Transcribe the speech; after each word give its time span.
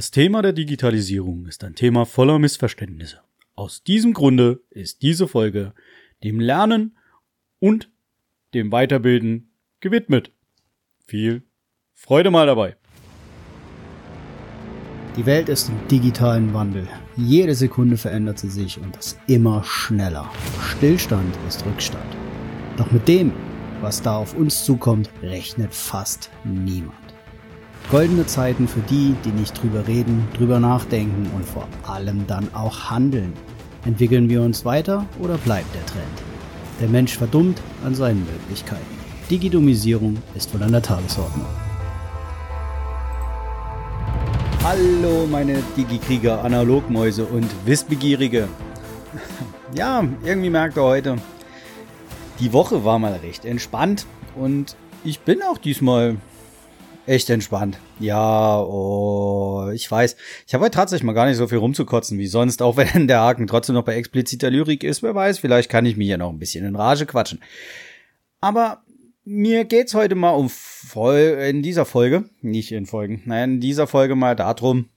Das 0.00 0.10
Thema 0.10 0.40
der 0.40 0.54
Digitalisierung 0.54 1.44
ist 1.44 1.62
ein 1.62 1.74
Thema 1.74 2.06
voller 2.06 2.38
Missverständnisse. 2.38 3.20
Aus 3.54 3.82
diesem 3.82 4.14
Grunde 4.14 4.62
ist 4.70 5.02
diese 5.02 5.28
Folge 5.28 5.74
dem 6.24 6.40
Lernen 6.40 6.96
und 7.58 7.90
dem 8.54 8.72
Weiterbilden 8.72 9.50
gewidmet. 9.80 10.32
Viel 11.06 11.42
Freude 11.92 12.30
mal 12.30 12.46
dabei. 12.46 12.78
Die 15.18 15.26
Welt 15.26 15.50
ist 15.50 15.68
im 15.68 15.86
digitalen 15.88 16.54
Wandel. 16.54 16.88
Jede 17.18 17.54
Sekunde 17.54 17.98
verändert 17.98 18.38
sie 18.38 18.48
sich 18.48 18.80
und 18.80 18.96
das 18.96 19.18
immer 19.26 19.62
schneller. 19.64 20.32
Stillstand 20.62 21.36
ist 21.46 21.66
Rückstand. 21.66 22.16
Doch 22.78 22.90
mit 22.90 23.06
dem, 23.06 23.32
was 23.82 24.00
da 24.00 24.16
auf 24.16 24.34
uns 24.34 24.64
zukommt, 24.64 25.10
rechnet 25.20 25.74
fast 25.74 26.30
niemand. 26.44 27.09
Goldene 27.88 28.26
Zeiten 28.26 28.68
für 28.68 28.80
die, 28.80 29.16
die 29.24 29.30
nicht 29.30 29.60
drüber 29.60 29.86
reden, 29.88 30.28
drüber 30.36 30.60
nachdenken 30.60 31.30
und 31.34 31.44
vor 31.44 31.66
allem 31.86 32.26
dann 32.26 32.52
auch 32.54 32.90
handeln. 32.90 33.32
Entwickeln 33.84 34.28
wir 34.28 34.42
uns 34.42 34.64
weiter 34.64 35.06
oder 35.18 35.38
bleibt 35.38 35.74
der 35.74 35.86
Trend? 35.86 36.04
Der 36.80 36.88
Mensch 36.88 37.16
verdummt 37.16 37.60
an 37.84 37.94
seinen 37.94 38.24
Möglichkeiten. 38.24 38.98
Digitomisierung 39.30 40.18
ist 40.34 40.54
wohl 40.54 40.62
an 40.62 40.72
der 40.72 40.82
Tagesordnung. 40.82 41.46
Hallo 44.62 45.26
meine 45.26 45.62
Digikrieger, 45.76 46.44
Analogmäuse 46.44 47.24
und 47.24 47.48
Wissbegierige. 47.64 48.48
Ja, 49.74 50.04
irgendwie 50.24 50.50
merkt 50.50 50.76
ihr 50.76 50.82
heute, 50.82 51.16
die 52.40 52.52
Woche 52.52 52.84
war 52.84 52.98
mal 52.98 53.14
recht 53.14 53.44
entspannt 53.44 54.06
und 54.36 54.76
ich 55.02 55.20
bin 55.20 55.42
auch 55.42 55.58
diesmal 55.58 56.16
echt 57.06 57.30
entspannt. 57.30 57.78
Ja, 57.98 58.60
oh, 58.60 59.70
ich 59.72 59.90
weiß. 59.90 60.16
Ich 60.46 60.54
habe 60.54 60.64
heute 60.64 60.76
tatsächlich 60.76 61.04
mal 61.04 61.12
gar 61.12 61.26
nicht 61.26 61.36
so 61.36 61.48
viel 61.48 61.58
rumzukotzen 61.58 62.18
wie 62.18 62.26
sonst, 62.26 62.62
auch 62.62 62.76
wenn 62.76 63.08
der 63.08 63.20
Haken 63.20 63.46
trotzdem 63.46 63.74
noch 63.74 63.84
bei 63.84 63.96
expliziter 63.96 64.50
Lyrik 64.50 64.84
ist. 64.84 65.02
Wer 65.02 65.14
weiß, 65.14 65.38
vielleicht 65.38 65.70
kann 65.70 65.86
ich 65.86 65.96
mich 65.96 66.08
ja 66.08 66.16
noch 66.16 66.30
ein 66.30 66.38
bisschen 66.38 66.64
in 66.64 66.76
Rage 66.76 67.06
quatschen. 67.06 67.40
Aber 68.40 68.82
mir 69.24 69.64
geht's 69.64 69.94
heute 69.94 70.14
mal 70.14 70.30
um 70.30 70.48
Vol 70.48 71.38
in 71.48 71.62
dieser 71.62 71.84
Folge, 71.84 72.24
nicht 72.40 72.72
in 72.72 72.86
Folgen, 72.86 73.22
nein, 73.26 73.54
in 73.54 73.60
dieser 73.60 73.86
Folge 73.86 74.16
mal 74.16 74.34
darum, 74.34 74.88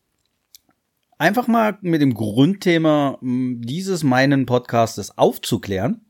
einfach 1.18 1.48
mal 1.48 1.78
mit 1.82 2.02
dem 2.02 2.14
Grundthema 2.14 3.18
dieses 3.22 4.04
meinen 4.04 4.46
Podcastes 4.46 5.18
aufzuklären. 5.18 6.02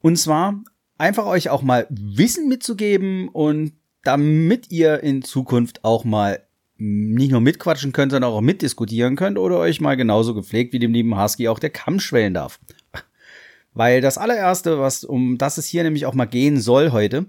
Und 0.00 0.16
zwar 0.16 0.62
einfach 0.96 1.26
euch 1.26 1.48
auch 1.48 1.62
mal 1.62 1.86
Wissen 1.90 2.48
mitzugeben 2.48 3.28
und 3.28 3.72
damit 4.04 4.70
ihr 4.70 5.02
in 5.02 5.22
Zukunft 5.22 5.84
auch 5.84 6.04
mal 6.04 6.42
nicht 6.78 7.32
nur 7.32 7.40
mitquatschen 7.40 7.92
könnt, 7.92 8.12
sondern 8.12 8.30
auch 8.30 8.40
mitdiskutieren 8.40 9.16
könnt 9.16 9.36
oder 9.36 9.58
euch 9.58 9.80
mal 9.80 9.96
genauso 9.96 10.34
gepflegt 10.34 10.72
wie 10.72 10.78
dem 10.78 10.92
lieben 10.92 11.20
Husky 11.20 11.48
auch 11.48 11.58
der 11.58 11.70
Kamm 11.70 11.98
schwellen 11.98 12.34
darf. 12.34 12.60
Weil 13.74 14.00
das 14.00 14.18
allererste, 14.18 14.78
was 14.78 15.04
um 15.04 15.38
das 15.38 15.58
es 15.58 15.66
hier 15.66 15.82
nämlich 15.82 16.06
auch 16.06 16.14
mal 16.14 16.24
gehen 16.24 16.60
soll 16.60 16.92
heute, 16.92 17.26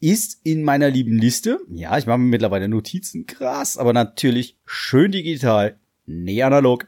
ist 0.00 0.40
in 0.44 0.62
meiner 0.62 0.90
lieben 0.90 1.18
Liste. 1.18 1.60
Ja, 1.70 1.98
ich 1.98 2.06
mache 2.06 2.18
mir 2.18 2.26
mittlerweile 2.26 2.68
Notizen, 2.68 3.26
krass, 3.26 3.76
aber 3.76 3.92
natürlich 3.92 4.56
schön 4.64 5.12
digital, 5.12 5.76
nee 6.06 6.42
analog. 6.42 6.86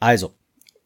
Also, 0.00 0.34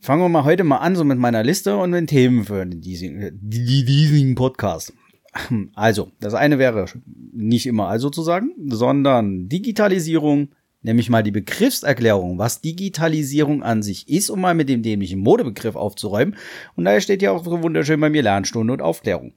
fangen 0.01 0.23
wir 0.23 0.29
mal 0.29 0.45
heute 0.45 0.65
mal 0.65 0.79
an 0.79 0.97
so 0.97 1.05
mit 1.05 1.19
meiner 1.19 1.45
Liste 1.45 1.77
und 1.77 1.93
den 1.93 2.07
Themen 2.07 2.45
für 2.45 2.67
diesen, 2.67 3.31
diesen 3.33 4.35
Podcast. 4.35 4.93
Also, 5.75 6.13
das 6.21 6.35
eine 6.35 6.59
wäre 6.59 6.87
nicht 7.33 7.67
immer 7.67 7.89
also 7.89 8.11
zu 8.11 8.23
sagen, 8.23 8.53
sondern 8.67 9.49
Digitalisierung, 9.49 10.49
nämlich 10.83 11.11
mal 11.11 11.23
die 11.23 11.31
Begriffserklärung, 11.31 12.39
was 12.39 12.61
Digitalisierung 12.61 13.63
an 13.63 13.83
sich 13.83 14.09
ist, 14.09 14.31
um 14.31 14.41
mal 14.41 14.55
mit 14.55 14.69
dem 14.69 14.83
dämlichen 14.83 15.21
Modebegriff 15.21 15.77
aufzuräumen. 15.77 16.37
Und 16.77 16.85
daher 16.85 17.01
steht 17.01 17.23
ja 17.23 17.33
auch 17.33 17.45
so 17.45 17.63
wunderschön 17.63 18.01
bei 18.01 18.11
mir 18.11 18.23
Lernstunde 18.23 18.73
und 18.73 18.83
Aufklärung. 18.83 19.35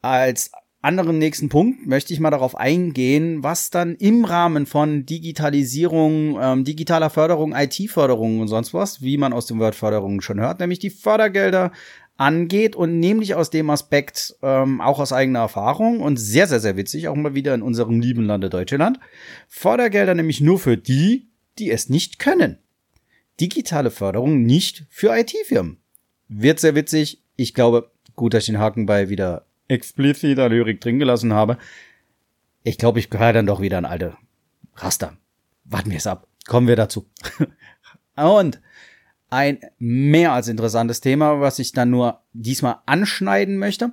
Als 0.00 0.50
anderen 0.82 1.18
nächsten 1.18 1.48
Punkt 1.48 1.86
möchte 1.86 2.12
ich 2.12 2.18
mal 2.18 2.30
darauf 2.30 2.56
eingehen, 2.56 3.44
was 3.44 3.70
dann 3.70 3.94
im 3.94 4.24
Rahmen 4.24 4.66
von 4.66 5.06
Digitalisierung, 5.06 6.38
ähm, 6.40 6.64
digitaler 6.64 7.08
Förderung, 7.08 7.54
IT-Förderung 7.54 8.40
und 8.40 8.48
sonst 8.48 8.74
was, 8.74 9.00
wie 9.00 9.16
man 9.16 9.32
aus 9.32 9.46
dem 9.46 9.60
Wort 9.60 9.76
Förderung 9.76 10.20
schon 10.20 10.40
hört, 10.40 10.58
nämlich 10.58 10.80
die 10.80 10.90
Fördergelder 10.90 11.70
angeht 12.16 12.76
und 12.76 13.00
nämlich 13.00 13.34
aus 13.34 13.50
dem 13.50 13.70
Aspekt, 13.70 14.36
ähm, 14.42 14.80
auch 14.80 15.00
aus 15.00 15.12
eigener 15.12 15.40
Erfahrung 15.40 16.00
und 16.00 16.18
sehr, 16.18 16.46
sehr, 16.46 16.60
sehr 16.60 16.76
witzig, 16.76 17.08
auch 17.08 17.16
mal 17.16 17.34
wieder 17.34 17.54
in 17.54 17.62
unserem 17.62 18.00
lieben 18.00 18.24
Lande 18.24 18.50
Deutschland, 18.50 18.98
Fördergelder 19.48 20.14
nämlich 20.14 20.40
nur 20.40 20.58
für 20.58 20.76
die, 20.76 21.28
die 21.58 21.70
es 21.70 21.88
nicht 21.88 22.18
können. 22.18 22.58
Digitale 23.40 23.90
Förderung 23.90 24.42
nicht 24.42 24.84
für 24.88 25.16
IT-Firmen. 25.16 25.78
Wird 26.28 26.60
sehr 26.60 26.74
witzig. 26.74 27.22
Ich 27.36 27.54
glaube, 27.54 27.90
gut, 28.14 28.34
dass 28.34 28.44
ich 28.44 28.52
den 28.52 28.58
Haken 28.58 28.86
bei 28.86 29.08
wieder 29.08 29.46
expliziter 29.68 30.48
Lyrik 30.48 30.80
drin 30.80 30.98
gelassen 30.98 31.32
habe. 31.32 31.58
Ich 32.62 32.78
glaube, 32.78 32.98
ich 32.98 33.10
gehöre 33.10 33.32
dann 33.32 33.46
doch 33.46 33.60
wieder 33.60 33.78
an 33.78 33.84
alte 33.84 34.16
Raster. 34.76 35.16
Warten 35.64 35.90
wir 35.90 35.98
es 35.98 36.06
ab. 36.06 36.28
Kommen 36.46 36.68
wir 36.68 36.76
dazu. 36.76 37.06
und 38.16 38.60
ein 39.32 39.60
mehr 39.78 40.32
als 40.32 40.48
interessantes 40.48 41.00
Thema, 41.00 41.40
was 41.40 41.58
ich 41.58 41.72
dann 41.72 41.88
nur 41.88 42.20
diesmal 42.34 42.76
anschneiden 42.84 43.56
möchte, 43.56 43.92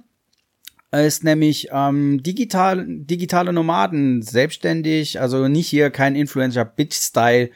ist 0.92 1.24
nämlich 1.24 1.70
ähm, 1.72 2.22
digital, 2.22 2.86
digitale 2.86 3.54
Nomaden, 3.54 4.22
selbstständig, 4.22 5.22
also 5.22 5.48
nicht 5.48 5.68
hier 5.68 5.92
kein 5.92 6.16
Influencer-Bitch-Style, 6.16 7.52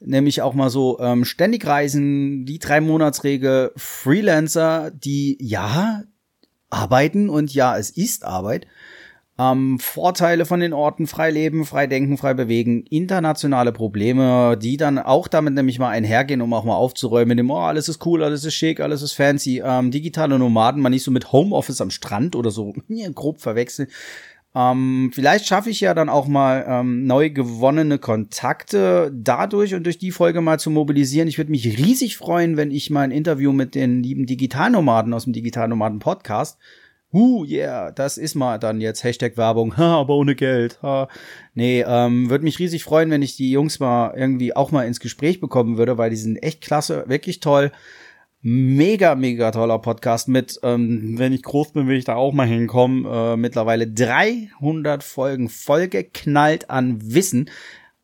nämlich 0.00 0.40
auch 0.40 0.54
mal 0.54 0.70
so 0.70 0.98
ähm, 1.00 1.26
ständig 1.26 1.66
reisen, 1.66 2.46
die 2.46 2.58
drei 2.58 2.80
Monatsregel, 2.80 3.72
Freelancer, 3.76 4.90
die 4.90 5.36
ja 5.38 6.04
arbeiten 6.70 7.28
und 7.28 7.52
ja, 7.52 7.76
es 7.76 7.90
ist 7.90 8.24
Arbeit, 8.24 8.66
ähm, 9.38 9.78
Vorteile 9.78 10.46
von 10.46 10.58
den 10.58 10.72
Orten, 10.72 11.06
frei 11.06 11.30
leben, 11.30 11.64
frei 11.64 11.86
denken, 11.86 12.18
frei 12.18 12.34
bewegen, 12.34 12.82
internationale 12.90 13.72
Probleme, 13.72 14.58
die 14.60 14.76
dann 14.76 14.98
auch 14.98 15.28
damit 15.28 15.54
nämlich 15.54 15.78
mal 15.78 15.90
einhergehen, 15.90 16.40
um 16.40 16.52
auch 16.52 16.64
mal 16.64 16.74
aufzuräumen, 16.74 17.28
mit 17.28 17.38
dem, 17.38 17.50
oh, 17.50 17.58
alles 17.58 17.88
ist 17.88 18.04
cool, 18.04 18.24
alles 18.24 18.44
ist 18.44 18.54
schick, 18.54 18.80
alles 18.80 19.00
ist 19.00 19.12
fancy, 19.12 19.62
ähm, 19.64 19.92
digitale 19.92 20.38
Nomaden, 20.38 20.82
man 20.82 20.90
nicht 20.90 21.04
so 21.04 21.12
mit 21.12 21.30
Homeoffice 21.30 21.80
am 21.80 21.90
Strand 21.90 22.34
oder 22.34 22.50
so 22.50 22.74
grob 23.14 23.40
verwechseln. 23.40 23.88
Ähm, 24.56 25.12
vielleicht 25.14 25.46
schaffe 25.46 25.70
ich 25.70 25.80
ja 25.80 25.94
dann 25.94 26.08
auch 26.08 26.26
mal 26.26 26.64
ähm, 26.66 27.04
neu 27.06 27.30
gewonnene 27.30 27.98
Kontakte 27.98 29.12
dadurch 29.14 29.74
und 29.74 29.84
durch 29.84 29.98
die 29.98 30.10
Folge 30.10 30.40
mal 30.40 30.58
zu 30.58 30.70
mobilisieren. 30.70 31.28
Ich 31.28 31.38
würde 31.38 31.52
mich 31.52 31.78
riesig 31.78 32.16
freuen, 32.16 32.56
wenn 32.56 32.72
ich 32.72 32.90
mal 32.90 33.02
ein 33.02 33.10
Interview 33.12 33.52
mit 33.52 33.76
den 33.76 34.02
lieben 34.02 34.26
Digitalnomaden 34.26 35.12
aus 35.12 35.24
dem 35.24 35.32
Digitalnomaden 35.32 36.00
Podcast 36.00 36.58
Huh, 37.10 37.42
yeah, 37.46 37.90
das 37.90 38.18
ist 38.18 38.34
mal 38.34 38.58
dann 38.58 38.82
jetzt 38.82 39.02
Hashtag 39.02 39.38
Werbung, 39.38 39.76
ha, 39.78 39.98
aber 39.98 40.14
ohne 40.14 40.34
Geld. 40.34 40.78
Ha. 40.82 41.08
Nee, 41.54 41.82
ähm, 41.86 42.28
würde 42.28 42.44
mich 42.44 42.58
riesig 42.58 42.84
freuen, 42.84 43.10
wenn 43.10 43.22
ich 43.22 43.36
die 43.36 43.50
Jungs 43.50 43.80
mal 43.80 44.12
irgendwie 44.14 44.54
auch 44.54 44.72
mal 44.72 44.86
ins 44.86 45.00
Gespräch 45.00 45.40
bekommen 45.40 45.78
würde, 45.78 45.96
weil 45.96 46.10
die 46.10 46.16
sind 46.16 46.36
echt 46.36 46.60
klasse, 46.60 47.04
wirklich 47.08 47.40
toll. 47.40 47.72
Mega, 48.40 49.14
mega 49.14 49.50
toller 49.50 49.78
Podcast 49.80 50.28
mit, 50.28 50.60
ähm, 50.62 51.18
wenn 51.18 51.32
ich 51.32 51.42
groß 51.42 51.72
bin, 51.72 51.88
will 51.88 51.96
ich 51.96 52.04
da 52.04 52.14
auch 52.14 52.32
mal 52.32 52.46
hinkommen. 52.46 53.04
Äh, 53.04 53.36
mittlerweile 53.36 53.88
300 53.88 55.02
Folgen 55.02 55.48
vollgeknallt 55.48 56.70
an 56.70 56.98
Wissen. 57.02 57.50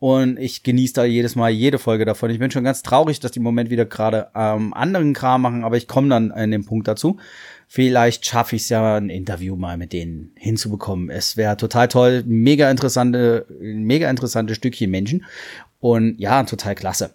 Und 0.04 0.38
ich 0.38 0.62
genieße 0.62 0.92
da 0.92 1.04
jedes 1.04 1.34
Mal 1.34 1.48
jede 1.48 1.78
Folge 1.78 2.04
davon. 2.04 2.28
Ich 2.28 2.38
bin 2.38 2.50
schon 2.50 2.62
ganz 2.62 2.82
traurig, 2.82 3.20
dass 3.20 3.30
die 3.30 3.38
im 3.38 3.42
Moment 3.42 3.70
wieder 3.70 3.86
gerade 3.86 4.28
ähm, 4.34 4.74
anderen 4.74 5.14
Kram 5.14 5.40
machen, 5.40 5.64
aber 5.64 5.78
ich 5.78 5.88
komme 5.88 6.10
dann 6.10 6.30
in 6.30 6.50
den 6.50 6.66
Punkt 6.66 6.86
dazu. 6.86 7.16
Vielleicht 7.68 8.26
schaffe 8.26 8.54
ich 8.54 8.64
es 8.64 8.68
ja, 8.68 8.96
ein 8.96 9.08
Interview 9.08 9.56
mal 9.56 9.78
mit 9.78 9.94
denen 9.94 10.32
hinzubekommen. 10.36 11.08
Es 11.08 11.38
wäre 11.38 11.56
total 11.56 11.88
toll, 11.88 12.22
mega 12.26 12.70
interessante, 12.70 13.46
mega 13.58 14.10
interessante 14.10 14.54
Stückchen 14.54 14.90
Menschen. 14.90 15.24
Und 15.80 16.20
ja, 16.20 16.42
total 16.42 16.74
klasse. 16.74 17.14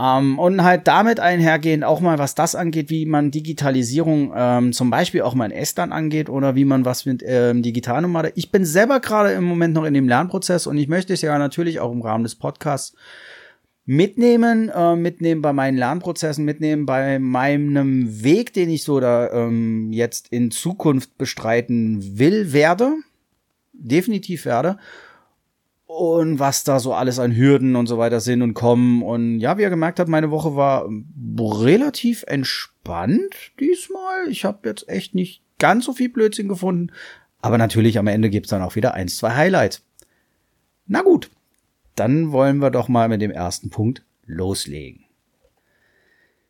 Ähm, 0.00 0.38
und 0.38 0.62
halt 0.62 0.88
damit 0.88 1.20
einhergehend 1.20 1.84
auch 1.84 2.00
mal, 2.00 2.18
was 2.18 2.34
das 2.34 2.54
angeht, 2.54 2.88
wie 2.88 3.04
man 3.04 3.30
Digitalisierung 3.30 4.32
ähm, 4.34 4.72
zum 4.72 4.88
Beispiel 4.88 5.22
auch 5.22 5.34
mal 5.34 5.46
in 5.46 5.52
Estland 5.52 5.92
angeht 5.92 6.30
oder 6.30 6.54
wie 6.54 6.64
man 6.64 6.84
was 6.84 7.04
mit 7.04 7.22
ähm, 7.26 7.62
Digitalnomade. 7.62 8.32
Ich 8.34 8.50
bin 8.50 8.64
selber 8.64 9.00
gerade 9.00 9.32
im 9.32 9.44
Moment 9.44 9.74
noch 9.74 9.84
in 9.84 9.92
dem 9.92 10.08
Lernprozess 10.08 10.66
und 10.66 10.78
ich 10.78 10.88
möchte 10.88 11.12
es 11.12 11.20
ja 11.20 11.38
natürlich 11.38 11.80
auch 11.80 11.92
im 11.92 12.00
Rahmen 12.00 12.24
des 12.24 12.34
Podcasts 12.34 12.96
mitnehmen, 13.84 14.70
äh, 14.74 14.96
mitnehmen 14.96 15.42
bei 15.42 15.52
meinen 15.52 15.76
Lernprozessen, 15.76 16.44
mitnehmen 16.44 16.86
bei 16.86 17.18
meinem 17.18 18.22
Weg, 18.22 18.54
den 18.54 18.70
ich 18.70 18.84
so 18.84 19.00
da 19.00 19.30
ähm, 19.30 19.92
jetzt 19.92 20.28
in 20.28 20.50
Zukunft 20.50 21.18
bestreiten 21.18 22.18
will, 22.18 22.52
werde. 22.52 22.94
Definitiv 23.72 24.44
werde. 24.46 24.78
Und 25.92 26.38
was 26.38 26.62
da 26.62 26.78
so 26.78 26.94
alles 26.94 27.18
an 27.18 27.34
Hürden 27.34 27.74
und 27.74 27.88
so 27.88 27.98
weiter 27.98 28.20
sind 28.20 28.42
und 28.42 28.54
kommen. 28.54 29.02
Und 29.02 29.40
ja, 29.40 29.58
wie 29.58 29.62
ihr 29.62 29.70
gemerkt 29.70 29.98
habt, 29.98 30.08
meine 30.08 30.30
Woche 30.30 30.54
war 30.54 30.88
relativ 31.36 32.22
entspannt 32.28 33.34
diesmal. 33.58 34.28
Ich 34.28 34.44
habe 34.44 34.68
jetzt 34.68 34.88
echt 34.88 35.16
nicht 35.16 35.42
ganz 35.58 35.86
so 35.86 35.92
viel 35.92 36.08
Blödsinn 36.08 36.46
gefunden. 36.46 36.92
Aber 37.40 37.58
natürlich 37.58 37.98
am 37.98 38.06
Ende 38.06 38.30
gibt's 38.30 38.50
dann 38.50 38.62
auch 38.62 38.76
wieder 38.76 38.94
eins, 38.94 39.16
zwei 39.16 39.34
Highlights. 39.34 39.84
Na 40.86 41.02
gut, 41.02 41.28
dann 41.96 42.30
wollen 42.30 42.58
wir 42.58 42.70
doch 42.70 42.86
mal 42.86 43.08
mit 43.08 43.20
dem 43.20 43.32
ersten 43.32 43.70
Punkt 43.70 44.04
loslegen. 44.26 45.06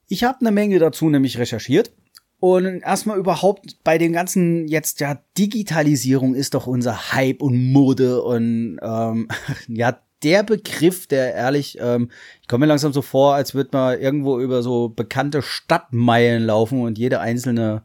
Ich 0.07 0.23
habe 0.23 0.41
eine 0.41 0.53
Menge 0.53 0.79
dazu 0.79 1.09
nämlich 1.09 1.39
recherchiert 1.39 1.93
und 2.41 2.81
erstmal 2.81 3.19
überhaupt 3.19 3.77
bei 3.85 3.99
dem 3.99 4.13
ganzen 4.13 4.67
jetzt 4.67 5.01
ja 5.01 5.21
Digitalisierung 5.39 6.35
ist 6.35 6.55
doch 6.55 6.67
unser 6.67 7.13
Hype 7.13 7.43
und 7.43 7.73
Mode 7.73 8.23
und 8.23 8.79
ähm, 8.83 9.29
ja 9.69 10.01
der 10.23 10.43
Begriff, 10.43 11.07
der 11.07 11.35
ehrlich, 11.35 11.79
ähm, 11.81 12.11
ich 12.43 12.49
komme 12.49 12.67
mir 12.67 12.69
langsam 12.69 12.93
so 12.93 13.01
vor, 13.03 13.35
als 13.35 13.55
würde 13.55 13.71
man 13.73 13.99
irgendwo 13.99 14.39
über 14.39 14.63
so 14.63 14.91
bekannte 14.91 15.43
Stadtmeilen 15.43 16.43
laufen 16.43 16.83
und 16.83 16.99
jede 16.99 17.21
einzelne, 17.21 17.83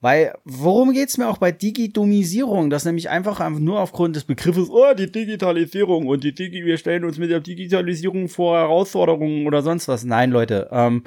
Weil, 0.00 0.34
worum 0.44 0.92
geht's 0.92 1.18
mir 1.18 1.28
auch 1.28 1.38
bei 1.38 1.52
Digitomisierung? 1.52 2.70
Das 2.70 2.84
nämlich 2.84 3.10
einfach 3.10 3.46
nur 3.50 3.80
aufgrund 3.80 4.16
des 4.16 4.24
Begriffes, 4.24 4.70
oh, 4.70 4.94
die 4.94 5.10
Digitalisierung 5.10 6.06
und 6.06 6.24
die 6.24 6.34
Digi, 6.34 6.64
wir 6.64 6.78
stellen 6.78 7.04
uns 7.04 7.18
mit 7.18 7.30
der 7.30 7.40
Digitalisierung 7.40 8.28
vor 8.28 8.56
Herausforderungen 8.56 9.46
oder 9.46 9.62
sonst 9.62 9.88
was. 9.88 10.04
Nein, 10.04 10.30
Leute, 10.30 10.68
ähm, 10.70 11.04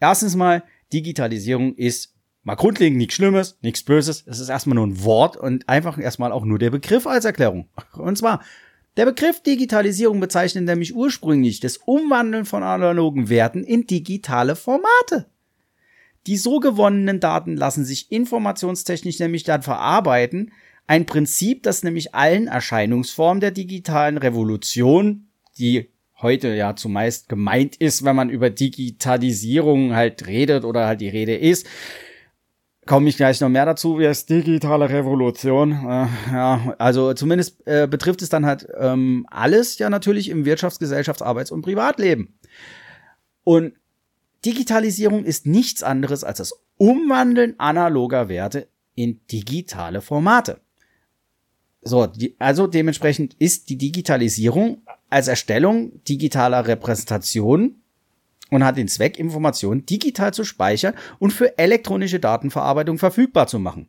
erstens 0.00 0.36
mal, 0.36 0.62
Digitalisierung 0.92 1.74
ist 1.74 2.14
mal 2.44 2.54
grundlegend 2.54 2.96
nichts 2.96 3.14
Schlimmes, 3.14 3.58
nichts 3.60 3.82
Böses. 3.82 4.24
Es 4.26 4.40
ist 4.40 4.48
erstmal 4.48 4.76
nur 4.76 4.86
ein 4.86 5.04
Wort 5.04 5.36
und 5.36 5.68
einfach 5.68 5.98
erstmal 5.98 6.32
auch 6.32 6.44
nur 6.44 6.58
der 6.58 6.70
Begriff 6.70 7.06
als 7.06 7.26
Erklärung. 7.26 7.68
Und 7.94 8.16
zwar, 8.16 8.40
der 8.98 9.06
Begriff 9.06 9.40
Digitalisierung 9.44 10.18
bezeichnet 10.18 10.64
nämlich 10.64 10.92
ursprünglich 10.92 11.60
das 11.60 11.76
Umwandeln 11.76 12.44
von 12.44 12.64
analogen 12.64 13.28
Werten 13.28 13.62
in 13.62 13.86
digitale 13.86 14.56
Formate. 14.56 15.30
Die 16.26 16.36
so 16.36 16.58
gewonnenen 16.58 17.20
Daten 17.20 17.56
lassen 17.56 17.84
sich 17.84 18.10
informationstechnisch 18.10 19.20
nämlich 19.20 19.44
dann 19.44 19.62
verarbeiten. 19.62 20.50
Ein 20.88 21.06
Prinzip, 21.06 21.62
das 21.62 21.84
nämlich 21.84 22.16
allen 22.16 22.48
Erscheinungsformen 22.48 23.40
der 23.40 23.52
digitalen 23.52 24.18
Revolution, 24.18 25.28
die 25.58 25.90
heute 26.20 26.48
ja 26.48 26.74
zumeist 26.74 27.28
gemeint 27.28 27.76
ist, 27.76 28.04
wenn 28.04 28.16
man 28.16 28.30
über 28.30 28.50
Digitalisierung 28.50 29.94
halt 29.94 30.26
redet 30.26 30.64
oder 30.64 30.88
halt 30.88 31.00
die 31.00 31.08
Rede 31.08 31.36
ist, 31.36 31.68
komme 32.88 33.08
ich 33.08 33.18
gleich 33.18 33.40
noch 33.40 33.50
mehr 33.50 33.66
dazu, 33.66 33.98
wie 33.98 34.06
es 34.06 34.26
digitale 34.26 34.88
Revolution. 34.88 35.72
Äh, 35.72 36.06
ja, 36.32 36.74
also 36.78 37.12
zumindest 37.12 37.64
äh, 37.66 37.86
betrifft 37.86 38.22
es 38.22 38.30
dann 38.30 38.46
halt 38.46 38.66
ähm, 38.76 39.26
alles 39.30 39.78
ja 39.78 39.90
natürlich 39.90 40.30
im 40.30 40.44
Wirtschafts-, 40.44 40.80
Gesellschafts-, 40.80 41.22
Arbeits- 41.22 41.52
und 41.52 41.62
Privatleben. 41.62 42.34
Und 43.44 43.74
Digitalisierung 44.44 45.24
ist 45.24 45.46
nichts 45.46 45.82
anderes 45.82 46.24
als 46.24 46.38
das 46.38 46.54
Umwandeln 46.78 47.54
analoger 47.58 48.28
Werte 48.28 48.68
in 48.94 49.20
digitale 49.30 50.00
Formate. 50.00 50.60
So, 51.82 52.06
die, 52.06 52.36
also 52.38 52.66
dementsprechend 52.66 53.34
ist 53.34 53.68
die 53.68 53.76
Digitalisierung 53.76 54.82
als 55.10 55.28
Erstellung 55.28 56.02
digitaler 56.04 56.66
Repräsentation 56.66 57.82
und 58.50 58.64
hat 58.64 58.76
den 58.76 58.88
Zweck, 58.88 59.18
Informationen 59.18 59.86
digital 59.86 60.32
zu 60.32 60.44
speichern 60.44 60.94
und 61.18 61.32
für 61.32 61.58
elektronische 61.58 62.20
Datenverarbeitung 62.20 62.98
verfügbar 62.98 63.46
zu 63.46 63.58
machen. 63.58 63.88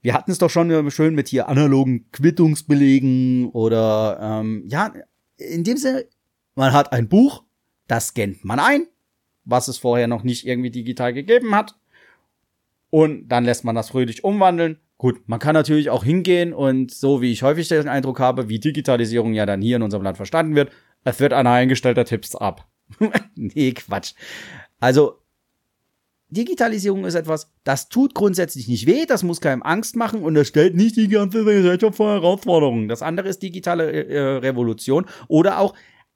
Wir 0.00 0.14
hatten 0.14 0.30
es 0.30 0.38
doch 0.38 0.50
schon 0.50 0.90
schön 0.90 1.14
mit 1.14 1.28
hier 1.28 1.48
analogen 1.48 2.10
Quittungsbelegen 2.12 3.48
oder 3.50 4.18
ähm, 4.20 4.64
ja, 4.66 4.92
in 5.38 5.64
dem 5.64 5.76
Sinne, 5.76 6.04
man 6.54 6.72
hat 6.72 6.92
ein 6.92 7.08
Buch, 7.08 7.44
das 7.88 8.08
scannt 8.08 8.44
man 8.44 8.60
ein, 8.60 8.86
was 9.44 9.68
es 9.68 9.78
vorher 9.78 10.06
noch 10.06 10.22
nicht 10.22 10.46
irgendwie 10.46 10.70
digital 10.70 11.12
gegeben 11.12 11.54
hat. 11.54 11.74
Und 12.90 13.28
dann 13.28 13.44
lässt 13.44 13.64
man 13.64 13.74
das 13.74 13.88
fröhlich 13.88 14.22
umwandeln. 14.24 14.78
Gut, 14.98 15.22
man 15.26 15.40
kann 15.40 15.54
natürlich 15.54 15.90
auch 15.90 16.04
hingehen 16.04 16.52
und 16.52 16.92
so 16.92 17.20
wie 17.20 17.32
ich 17.32 17.42
häufig 17.42 17.66
den 17.68 17.88
Eindruck 17.88 18.20
habe, 18.20 18.48
wie 18.48 18.60
Digitalisierung 18.60 19.32
ja 19.34 19.46
dann 19.46 19.60
hier 19.60 19.76
in 19.76 19.82
unserem 19.82 20.04
Land 20.04 20.16
verstanden 20.16 20.54
wird, 20.54 20.70
es 21.02 21.18
wird 21.18 21.32
einer 21.32 21.50
eingestellter 21.50 22.04
Tipps 22.04 22.36
ab. 22.36 22.68
nee, 23.34 23.72
Quatsch. 23.72 24.14
Also, 24.80 25.18
Digitalisierung 26.28 27.04
ist 27.04 27.14
etwas, 27.14 27.52
das 27.62 27.88
tut 27.88 28.14
grundsätzlich 28.14 28.66
nicht 28.66 28.86
weh, 28.86 29.06
das 29.06 29.22
muss 29.22 29.40
keinem 29.40 29.62
Angst 29.62 29.94
machen 29.94 30.22
und 30.22 30.34
das 30.34 30.48
stellt 30.48 30.74
nicht 30.74 30.96
die 30.96 31.08
ganze 31.08 31.44
Gesellschaft 31.44 31.96
vor 31.96 32.12
Herausforderungen. 32.12 32.88
Das 32.88 33.02
andere 33.02 33.28
ist 33.28 33.42
digitale 33.42 33.90
äh, 33.92 34.36
Revolution 34.38 35.06
oder 35.28 35.58
auch 35.58 35.74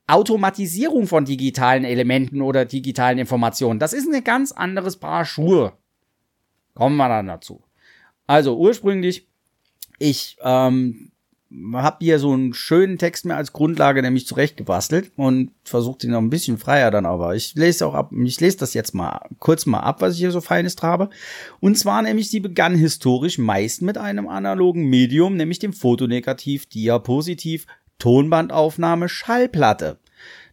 Automatisierung 0.08 1.06
von 1.06 1.24
digitalen 1.24 1.84
Elementen 1.84 2.40
oder 2.40 2.64
digitalen 2.64 3.18
Informationen. 3.18 3.78
Das 3.78 3.92
ist 3.92 4.12
ein 4.12 4.24
ganz 4.24 4.52
anderes 4.52 4.96
Paar 4.96 5.24
Schuhe. 5.24 5.74
Kommen 6.74 6.96
wir 6.96 7.08
dann 7.08 7.26
dazu. 7.26 7.62
Also 8.26 8.56
ursprünglich, 8.56 9.28
ich 9.98 10.38
ähm, 10.42 11.12
habe 11.72 11.96
hier 12.00 12.18
so 12.18 12.32
einen 12.32 12.52
schönen 12.52 12.98
Text 12.98 13.24
mir 13.24 13.36
als 13.36 13.52
Grundlage 13.52 14.02
nämlich 14.02 14.26
zurechtgebastelt 14.26 15.12
und 15.16 15.50
versucht 15.64 16.04
ihn 16.04 16.10
noch 16.10 16.18
ein 16.18 16.30
bisschen 16.30 16.58
freier 16.58 16.90
dann 16.90 17.06
aber. 17.06 17.34
Ich 17.34 17.54
lese 17.54 17.86
auch 17.86 17.94
ab, 17.94 18.10
ich 18.12 18.40
lese 18.40 18.58
das 18.58 18.74
jetzt 18.74 18.94
mal 18.94 19.20
kurz 19.38 19.64
mal 19.64 19.80
ab, 19.80 20.02
was 20.02 20.14
ich 20.14 20.20
hier 20.20 20.30
so 20.30 20.42
feines 20.42 20.76
habe. 20.82 21.08
Und 21.60 21.78
zwar 21.78 22.02
nämlich, 22.02 22.30
sie 22.30 22.40
begann 22.40 22.74
historisch 22.74 23.38
meist 23.38 23.82
mit 23.82 23.96
einem 23.96 24.28
analogen 24.28 24.84
Medium, 24.90 25.36
nämlich 25.36 25.58
dem 25.58 25.72
Fotonegativ, 25.72 26.66
Diapositiv, 26.66 27.66
Tonbandaufnahme, 27.98 29.08
Schallplatte. 29.08 29.98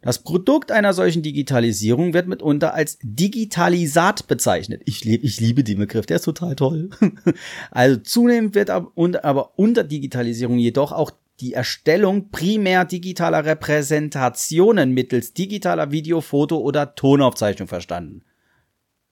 Das 0.06 0.20
Produkt 0.20 0.72
einer 0.72 0.94
solchen 0.94 1.24
Digitalisierung 1.24 2.14
wird 2.14 2.28
mitunter 2.28 2.76
als 2.76 3.00
Digitalisat 3.02 4.28
bezeichnet. 4.28 4.84
Ich, 4.86 5.04
lieb, 5.04 5.24
ich 5.24 5.40
liebe 5.40 5.64
den 5.64 5.80
Begriff, 5.80 6.06
der 6.06 6.18
ist 6.18 6.26
total 6.26 6.56
toll. 6.56 6.92
also 7.72 7.98
zunehmend 7.98 8.54
wird 8.54 8.70
aber 8.70 9.58
unter 9.58 9.84
Digitalisierung 9.84 10.60
jedoch 10.60 10.92
auch 10.92 11.10
die 11.40 11.54
Erstellung 11.54 12.30
primär 12.30 12.86
digitaler 12.86 13.46
Repräsentationen 13.46 14.92
mittels 14.92 15.34
digitaler 15.34 15.92
Video, 15.92 16.22
Foto 16.22 16.60
oder 16.60 16.94
Tonaufzeichnung 16.94 17.68
verstanden. 17.68 18.22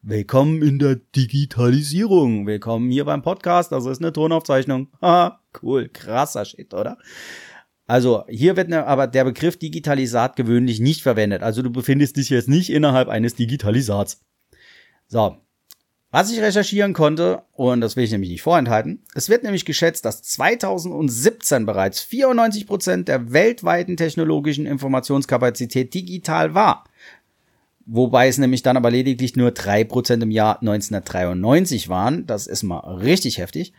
Willkommen 0.03 0.61
in 0.61 0.77
der 0.77 0.97
Digitalisierung. 1.15 2.45
Willkommen 2.45 2.91
hier 2.91 3.05
beim 3.05 3.23
Podcast. 3.23 3.71
Das 3.71 3.87
ist 3.87 3.99
eine 3.99 4.13
Tonaufzeichnung. 4.13 4.89
Haha, 5.01 5.39
cool. 5.63 5.89
Krasser 5.91 6.45
Shit, 6.45 6.71
oder? 6.75 6.99
Also 7.85 8.23
hier 8.29 8.55
wird 8.55 8.69
ne, 8.69 8.85
aber 8.85 9.07
der 9.07 9.25
Begriff 9.25 9.57
Digitalisat 9.57 10.35
gewöhnlich 10.35 10.79
nicht 10.79 11.01
verwendet. 11.01 11.43
Also 11.43 11.61
du 11.61 11.69
befindest 11.69 12.17
dich 12.17 12.29
jetzt 12.29 12.47
nicht 12.47 12.69
innerhalb 12.69 13.09
eines 13.09 13.35
Digitalisats. 13.35 14.21
So. 15.07 15.37
Was 16.11 16.31
ich 16.31 16.39
recherchieren 16.41 16.93
konnte, 16.93 17.41
und 17.53 17.81
das 17.81 17.95
will 17.95 18.03
ich 18.03 18.11
nämlich 18.11 18.29
nicht 18.29 18.43
vorenthalten, 18.43 19.03
es 19.15 19.29
wird 19.29 19.43
nämlich 19.43 19.65
geschätzt, 19.65 20.05
dass 20.05 20.21
2017 20.21 21.65
bereits 21.65 22.01
94 22.01 22.67
Prozent 22.67 23.07
der 23.07 23.33
weltweiten 23.33 23.97
technologischen 23.97 24.67
Informationskapazität 24.67 25.91
digital 25.91 26.53
war. 26.53 26.83
Wobei 27.87 28.27
es 28.27 28.37
nämlich 28.37 28.61
dann 28.61 28.77
aber 28.77 28.91
lediglich 28.91 29.35
nur 29.35 29.49
3% 29.49 30.21
im 30.21 30.29
Jahr 30.29 30.61
1993 30.61 31.89
waren. 31.89 32.27
Das 32.27 32.45
ist 32.45 32.61
mal 32.61 32.77
richtig 32.77 33.39
heftig. 33.39 33.73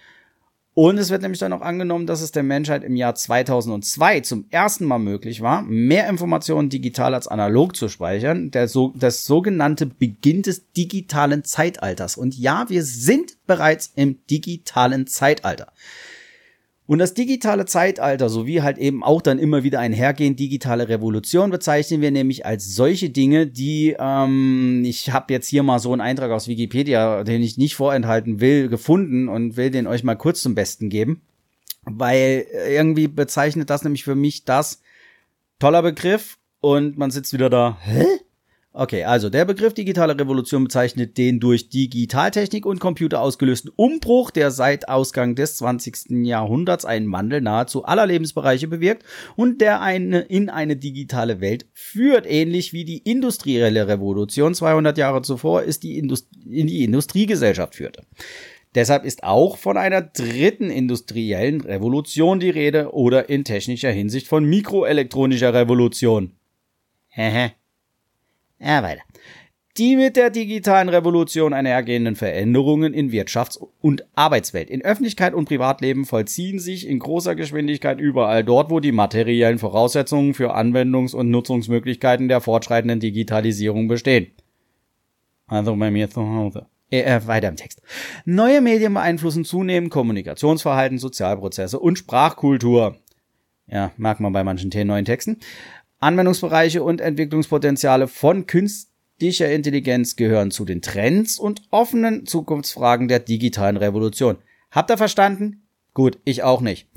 Und 0.74 0.98
es 0.98 1.10
wird 1.10 1.22
nämlich 1.22 1.38
dann 1.38 1.52
auch 1.52 1.60
angenommen, 1.60 2.06
dass 2.06 2.20
es 2.20 2.32
der 2.32 2.42
Menschheit 2.42 2.82
im 2.82 2.96
Jahr 2.96 3.14
2002 3.14 4.20
zum 4.20 4.46
ersten 4.50 4.84
Mal 4.86 4.98
möglich 4.98 5.40
war, 5.40 5.62
mehr 5.62 6.08
Informationen 6.08 6.68
digital 6.68 7.14
als 7.14 7.28
analog 7.28 7.76
zu 7.76 7.88
speichern. 7.88 8.50
Der 8.50 8.66
so, 8.66 8.92
das 8.96 9.24
sogenannte 9.24 9.86
Beginn 9.86 10.42
des 10.42 10.72
digitalen 10.72 11.44
Zeitalters. 11.44 12.16
Und 12.16 12.36
ja, 12.36 12.68
wir 12.68 12.82
sind 12.82 13.46
bereits 13.46 13.92
im 13.94 14.26
digitalen 14.26 15.06
Zeitalter. 15.06 15.72
Und 16.86 16.98
das 16.98 17.14
digitale 17.14 17.64
Zeitalter 17.64 18.28
sowie 18.28 18.60
halt 18.60 18.76
eben 18.76 19.02
auch 19.02 19.22
dann 19.22 19.38
immer 19.38 19.62
wieder 19.62 19.80
einhergehend 19.80 20.38
digitale 20.38 20.88
Revolution 20.88 21.50
bezeichnen 21.50 22.02
wir 22.02 22.10
nämlich 22.10 22.44
als 22.44 22.74
solche 22.74 23.08
Dinge, 23.08 23.46
die, 23.46 23.96
ähm, 23.98 24.82
ich 24.84 25.10
habe 25.10 25.32
jetzt 25.32 25.48
hier 25.48 25.62
mal 25.62 25.78
so 25.78 25.92
einen 25.92 26.02
Eintrag 26.02 26.30
aus 26.30 26.46
Wikipedia, 26.46 27.24
den 27.24 27.42
ich 27.42 27.56
nicht 27.56 27.74
vorenthalten 27.74 28.40
will, 28.40 28.68
gefunden 28.68 29.28
und 29.28 29.56
will 29.56 29.70
den 29.70 29.86
euch 29.86 30.04
mal 30.04 30.14
kurz 30.14 30.42
zum 30.42 30.54
Besten 30.54 30.90
geben, 30.90 31.22
weil 31.84 32.46
irgendwie 32.68 33.08
bezeichnet 33.08 33.70
das 33.70 33.82
nämlich 33.82 34.04
für 34.04 34.14
mich 34.14 34.44
das 34.44 34.82
toller 35.58 35.80
Begriff 35.80 36.36
und 36.60 36.98
man 36.98 37.10
sitzt 37.10 37.32
wieder 37.32 37.48
da, 37.48 37.78
hä? 37.80 38.04
Okay, 38.76 39.04
also 39.04 39.30
der 39.30 39.44
Begriff 39.44 39.72
digitale 39.72 40.18
Revolution 40.18 40.64
bezeichnet 40.64 41.16
den 41.16 41.38
durch 41.38 41.68
Digitaltechnik 41.68 42.66
und 42.66 42.80
Computer 42.80 43.20
ausgelösten 43.20 43.70
Umbruch, 43.76 44.32
der 44.32 44.50
seit 44.50 44.88
Ausgang 44.88 45.36
des 45.36 45.58
20. 45.58 46.26
Jahrhunderts 46.26 46.84
einen 46.84 47.10
Wandel 47.12 47.40
nahezu 47.40 47.84
aller 47.84 48.04
Lebensbereiche 48.04 48.66
bewirkt 48.66 49.04
und 49.36 49.60
der 49.60 49.80
eine 49.80 50.22
in 50.22 50.50
eine 50.50 50.74
digitale 50.74 51.40
Welt 51.40 51.66
führt. 51.72 52.26
Ähnlich 52.28 52.72
wie 52.72 52.84
die 52.84 52.98
industrielle 52.98 53.86
Revolution 53.86 54.54
200 54.54 54.98
Jahre 54.98 55.22
zuvor 55.22 55.62
ist 55.62 55.84
die 55.84 55.96
Indust 55.96 56.30
in 56.44 56.66
die 56.66 56.82
Industriegesellschaft 56.82 57.76
führte. 57.76 58.02
Deshalb 58.74 59.04
ist 59.04 59.22
auch 59.22 59.56
von 59.56 59.76
einer 59.76 60.02
dritten 60.02 60.68
industriellen 60.68 61.60
Revolution 61.60 62.40
die 62.40 62.50
Rede 62.50 62.92
oder 62.92 63.28
in 63.28 63.44
technischer 63.44 63.92
Hinsicht 63.92 64.26
von 64.26 64.44
mikroelektronischer 64.44 65.54
Revolution. 65.54 66.32
Hehe. 67.06 67.52
Ja, 68.58 68.82
weiter. 68.82 69.02
Die 69.76 69.96
mit 69.96 70.14
der 70.14 70.30
digitalen 70.30 70.88
Revolution 70.88 71.52
einhergehenden 71.52 72.14
Veränderungen 72.14 72.94
in 72.94 73.10
Wirtschafts- 73.10 73.58
und 73.80 74.04
Arbeitswelt, 74.14 74.70
in 74.70 74.82
Öffentlichkeit 74.82 75.34
und 75.34 75.46
Privatleben 75.46 76.04
vollziehen 76.04 76.60
sich 76.60 76.86
in 76.86 77.00
großer 77.00 77.34
Geschwindigkeit 77.34 77.98
überall 77.98 78.44
dort, 78.44 78.70
wo 78.70 78.78
die 78.78 78.92
materiellen 78.92 79.58
Voraussetzungen 79.58 80.32
für 80.32 80.54
Anwendungs- 80.54 81.14
und 81.14 81.28
Nutzungsmöglichkeiten 81.30 82.28
der 82.28 82.40
fortschreitenden 82.40 83.00
Digitalisierung 83.00 83.88
bestehen. 83.88 84.28
Also 85.48 85.74
bei 85.74 85.90
mir 85.90 86.08
zu 86.08 86.24
Hause. 86.24 86.66
Äh, 86.92 87.00
äh, 87.00 87.26
weiter 87.26 87.48
im 87.48 87.56
Text. 87.56 87.82
Neue 88.24 88.60
Medien 88.60 88.94
beeinflussen 88.94 89.44
zunehmend 89.44 89.90
Kommunikationsverhalten, 89.90 90.98
Sozialprozesse 90.98 91.80
und 91.80 91.98
Sprachkultur. 91.98 92.96
Ja, 93.66 93.90
mag 93.96 94.20
man 94.20 94.32
bei 94.32 94.44
manchen 94.44 94.70
neuen 94.86 95.04
Texten. 95.04 95.38
Anwendungsbereiche 96.04 96.82
und 96.82 97.00
Entwicklungspotenziale 97.00 98.08
von 98.08 98.46
künstlicher 98.46 99.50
Intelligenz 99.50 100.16
gehören 100.16 100.50
zu 100.50 100.64
den 100.64 100.82
Trends 100.82 101.38
und 101.38 101.62
offenen 101.70 102.26
Zukunftsfragen 102.26 103.08
der 103.08 103.20
digitalen 103.20 103.76
Revolution. 103.76 104.38
Habt 104.70 104.90
ihr 104.90 104.98
verstanden? 104.98 105.66
Gut, 105.94 106.18
ich 106.24 106.42
auch 106.42 106.60
nicht. 106.60 106.88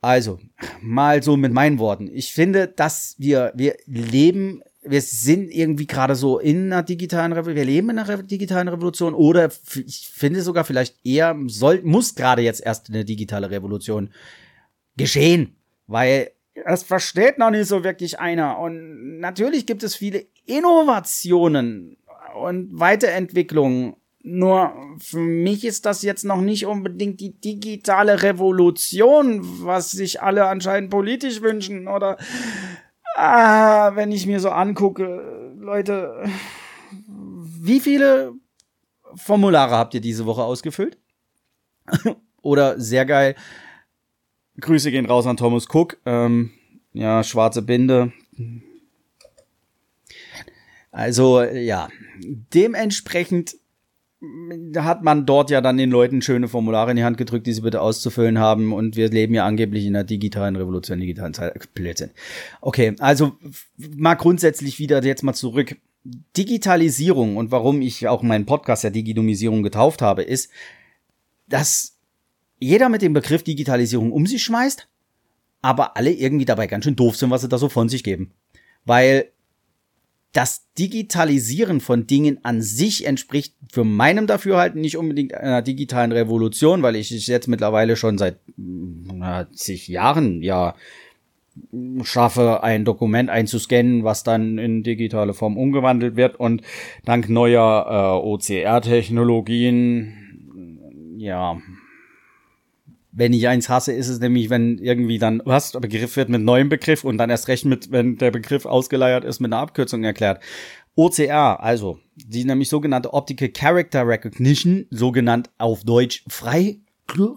Also, 0.00 0.40
mal 0.80 1.22
so 1.22 1.36
mit 1.36 1.52
meinen 1.52 1.78
Worten. 1.78 2.10
Ich 2.12 2.32
finde, 2.32 2.66
dass 2.66 3.14
wir, 3.18 3.52
wir 3.54 3.76
leben 3.86 4.62
wir 4.84 5.00
sind 5.00 5.50
irgendwie 5.50 5.86
gerade 5.86 6.16
so 6.16 6.38
in 6.38 6.72
einer 6.72 6.82
digitalen 6.82 7.32
Revolution, 7.32 7.56
wir 7.56 7.64
leben 7.64 7.90
in 7.90 7.98
einer 8.00 8.22
digitalen 8.22 8.68
Revolution 8.68 9.14
oder 9.14 9.50
ich 9.86 10.08
finde 10.12 10.42
sogar 10.42 10.64
vielleicht 10.64 10.96
eher 11.06 11.36
soll, 11.46 11.82
muss 11.82 12.14
gerade 12.14 12.42
jetzt 12.42 12.60
erst 12.60 12.88
eine 12.88 13.04
digitale 13.04 13.50
Revolution 13.50 14.10
geschehen, 14.96 15.54
weil 15.86 16.32
das 16.66 16.82
versteht 16.82 17.38
noch 17.38 17.50
nicht 17.50 17.66
so 17.66 17.84
wirklich 17.84 18.20
einer 18.20 18.58
und 18.58 19.20
natürlich 19.20 19.66
gibt 19.66 19.82
es 19.82 19.96
viele 19.96 20.26
Innovationen 20.46 21.96
und 22.40 22.78
Weiterentwicklungen. 22.78 23.96
Nur 24.24 24.72
für 24.98 25.18
mich 25.18 25.64
ist 25.64 25.84
das 25.84 26.02
jetzt 26.02 26.24
noch 26.24 26.40
nicht 26.40 26.66
unbedingt 26.66 27.20
die 27.20 27.32
digitale 27.40 28.22
Revolution, 28.22 29.40
was 29.64 29.90
sich 29.90 30.22
alle 30.22 30.46
anscheinend 30.46 30.90
politisch 30.90 31.42
wünschen 31.42 31.88
oder 31.88 32.18
Ah, 33.14 33.94
wenn 33.94 34.10
ich 34.10 34.26
mir 34.26 34.40
so 34.40 34.50
angucke, 34.50 35.52
Leute, 35.58 36.24
wie 37.06 37.80
viele 37.80 38.32
Formulare 39.14 39.76
habt 39.76 39.94
ihr 39.94 40.00
diese 40.00 40.24
Woche 40.24 40.42
ausgefüllt? 40.42 40.98
Oder 42.42 42.80
sehr 42.80 43.04
geil. 43.04 43.34
Grüße 44.60 44.90
gehen 44.90 45.06
raus 45.06 45.26
an 45.26 45.36
Thomas 45.36 45.66
Cook. 45.72 45.98
Ähm, 46.06 46.50
ja, 46.92 47.24
schwarze 47.24 47.62
Binde. 47.62 48.12
Also, 50.90 51.42
ja. 51.42 51.88
Dementsprechend 52.54 53.56
da 54.70 54.84
hat 54.84 55.02
man 55.02 55.26
dort 55.26 55.50
ja 55.50 55.60
dann 55.60 55.76
den 55.76 55.90
Leuten 55.90 56.22
schöne 56.22 56.46
Formulare 56.46 56.92
in 56.92 56.96
die 56.96 57.02
Hand 57.02 57.18
gedrückt, 57.18 57.46
die 57.46 57.52
sie 57.52 57.62
bitte 57.62 57.80
auszufüllen 57.80 58.38
haben. 58.38 58.72
Und 58.72 58.94
wir 58.94 59.08
leben 59.08 59.34
ja 59.34 59.44
angeblich 59.44 59.84
in 59.84 59.94
der 59.94 60.04
digitalen 60.04 60.54
Revolution, 60.54 61.00
digitalen 61.00 61.34
Zeit. 61.34 61.74
Blödsinn. 61.74 62.10
Okay, 62.60 62.94
also 63.00 63.32
mal 63.96 64.14
grundsätzlich 64.14 64.78
wieder 64.78 65.02
jetzt 65.02 65.24
mal 65.24 65.34
zurück. 65.34 65.76
Digitalisierung 66.36 67.36
und 67.36 67.50
warum 67.50 67.80
ich 67.80 68.06
auch 68.08 68.22
meinen 68.22 68.46
Podcast 68.46 68.84
ja 68.84 68.90
Digitomisierung 68.90 69.62
getauft 69.62 70.02
habe, 70.02 70.22
ist, 70.22 70.50
dass 71.48 71.91
jeder 72.62 72.88
mit 72.88 73.02
dem 73.02 73.12
Begriff 73.12 73.42
Digitalisierung 73.42 74.12
um 74.12 74.26
sich 74.26 74.42
schmeißt, 74.42 74.88
aber 75.60 75.96
alle 75.96 76.12
irgendwie 76.12 76.44
dabei 76.44 76.66
ganz 76.66 76.84
schön 76.84 76.96
doof 76.96 77.16
sind, 77.16 77.30
was 77.30 77.42
sie 77.42 77.48
da 77.48 77.58
so 77.58 77.68
von 77.68 77.88
sich 77.88 78.04
geben. 78.04 78.32
Weil 78.84 79.26
das 80.32 80.66
Digitalisieren 80.78 81.80
von 81.80 82.06
Dingen 82.06 82.38
an 82.42 82.62
sich 82.62 83.04
entspricht 83.06 83.54
für 83.70 83.84
meinem 83.84 84.26
Dafürhalten 84.26 84.80
nicht 84.80 84.96
unbedingt 84.96 85.34
einer 85.34 85.60
digitalen 85.60 86.10
Revolution, 86.10 86.82
weil 86.82 86.96
ich 86.96 87.12
es 87.12 87.26
jetzt 87.26 87.48
mittlerweile 87.48 87.96
schon 87.96 88.16
seit 88.16 88.38
na, 88.56 89.50
zig 89.52 89.88
Jahren 89.88 90.40
ja 90.42 90.74
schaffe, 92.02 92.62
ein 92.62 92.86
Dokument 92.86 93.28
einzuscannen, 93.28 94.04
was 94.04 94.24
dann 94.24 94.56
in 94.56 94.82
digitale 94.82 95.34
Form 95.34 95.58
umgewandelt 95.58 96.16
wird 96.16 96.40
und 96.40 96.62
dank 97.04 97.28
neuer 97.28 97.86
äh, 97.88 98.26
OCR-Technologien 98.26 100.14
ja 101.18 101.60
wenn 103.12 103.32
ich 103.34 103.46
eins 103.46 103.68
hasse, 103.68 103.92
ist 103.92 104.08
es 104.08 104.20
nämlich, 104.20 104.50
wenn 104.50 104.78
irgendwie 104.78 105.18
dann 105.18 105.42
was 105.44 105.72
Begriff 105.72 106.16
wird 106.16 106.30
mit 106.30 106.40
neuem 106.40 106.70
Begriff 106.70 107.04
und 107.04 107.18
dann 107.18 107.30
erst 107.30 107.48
recht 107.48 107.66
mit, 107.66 107.92
wenn 107.92 108.16
der 108.16 108.30
Begriff 108.30 108.64
ausgeleiert 108.64 109.24
ist, 109.24 109.38
mit 109.40 109.52
einer 109.52 109.60
Abkürzung 109.60 110.02
erklärt. 110.02 110.42
OCR, 110.94 111.62
also 111.62 111.98
die 112.16 112.44
nämlich 112.44 112.68
sogenannte 112.68 113.12
Optical 113.12 113.48
Character 113.48 114.06
Recognition, 114.06 114.86
sogenannt 114.90 115.50
auf 115.58 115.84
Deutsch 115.84 116.24
frei, 116.28 116.78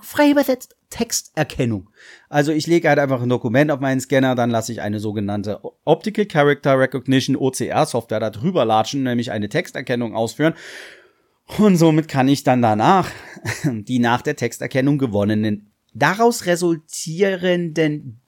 frei 0.02 0.32
übersetzt 0.32 0.76
Texterkennung. 0.90 1.90
Also 2.30 2.54
ich 2.54 2.68
lege 2.68 2.88
halt 2.88 3.00
einfach 3.00 3.22
ein 3.22 3.30
Dokument 3.30 3.70
auf 3.70 3.82
meinen 3.82 4.00
Scanner, 4.00 4.36
dann 4.36 4.50
lasse 4.50 4.72
ich 4.72 4.82
eine 4.82 5.00
sogenannte 5.00 5.60
Optical 5.84 6.26
Character 6.26 6.80
Recognition 6.80 7.36
OCR 7.36 7.86
Software 7.86 8.22
da 8.22 8.30
drüber 8.30 8.64
latschen, 8.64 9.04
nämlich 9.04 9.32
eine 9.32 9.50
Texterkennung 9.50 10.16
ausführen 10.16 10.54
und 11.58 11.78
somit 11.78 12.08
kann 12.08 12.28
ich 12.28 12.44
dann 12.44 12.62
danach 12.62 13.10
die 13.64 14.00
nach 14.00 14.22
der 14.22 14.36
Texterkennung 14.36 14.98
gewonnenen, 14.98 15.72
daraus 15.94 16.46
resultierenden 16.46 18.20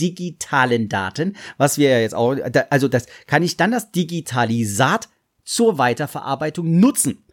digitalen 0.00 0.88
Daten, 0.88 1.36
was 1.56 1.78
wir 1.78 1.90
ja 1.90 2.00
jetzt 2.00 2.14
auch, 2.14 2.36
also 2.70 2.88
das 2.88 3.06
kann 3.26 3.42
ich 3.42 3.56
dann 3.56 3.70
das 3.70 3.92
Digitalisat 3.92 5.08
zur 5.44 5.78
Weiterverarbeitung 5.78 6.78
nutzen. 6.78 7.24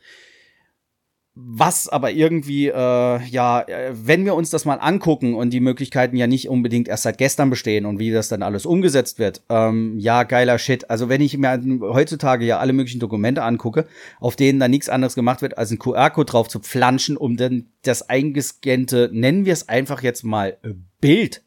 Was 1.35 1.89
aber 1.89 2.11
irgendwie, 2.11 2.67
äh, 2.67 3.23
ja, 3.25 3.61
äh, 3.61 3.91
wenn 3.95 4.23
wir 4.23 4.35
uns 4.35 4.51
das 4.51 4.65
mal 4.65 4.75
angucken 4.75 5.33
und 5.33 5.49
die 5.49 5.61
Möglichkeiten 5.61 6.15
ja 6.15 6.27
nicht 6.27 6.47
unbedingt 6.47 6.87
erst 6.87 7.03
seit 7.03 7.17
gestern 7.17 7.49
bestehen 7.49 7.87
und 7.87 7.97
wie 7.97 8.11
das 8.11 8.27
dann 8.27 8.43
alles 8.43 8.67
umgesetzt 8.67 9.17
wird, 9.17 9.41
ähm, 9.49 9.97
ja, 9.97 10.23
geiler 10.23 10.59
Shit. 10.59 10.91
Also 10.91 11.09
wenn 11.09 11.21
ich 11.21 11.35
mir 11.35 11.59
heutzutage 11.81 12.45
ja 12.45 12.59
alle 12.59 12.73
möglichen 12.73 12.99
Dokumente 12.99 13.41
angucke, 13.41 13.87
auf 14.19 14.35
denen 14.35 14.59
da 14.59 14.67
nichts 14.67 14.89
anderes 14.89 15.15
gemacht 15.15 15.41
wird, 15.41 15.57
als 15.57 15.71
einen 15.71 15.79
QR-Code 15.79 16.31
drauf 16.31 16.49
zu 16.49 16.59
flanschen, 16.59 17.17
um 17.17 17.35
dann 17.35 17.65
das 17.81 18.07
eingescannte, 18.07 19.09
nennen 19.11 19.45
wir 19.45 19.53
es 19.53 19.67
einfach 19.67 20.03
jetzt 20.03 20.23
mal 20.23 20.57
Bild, 21.01 21.41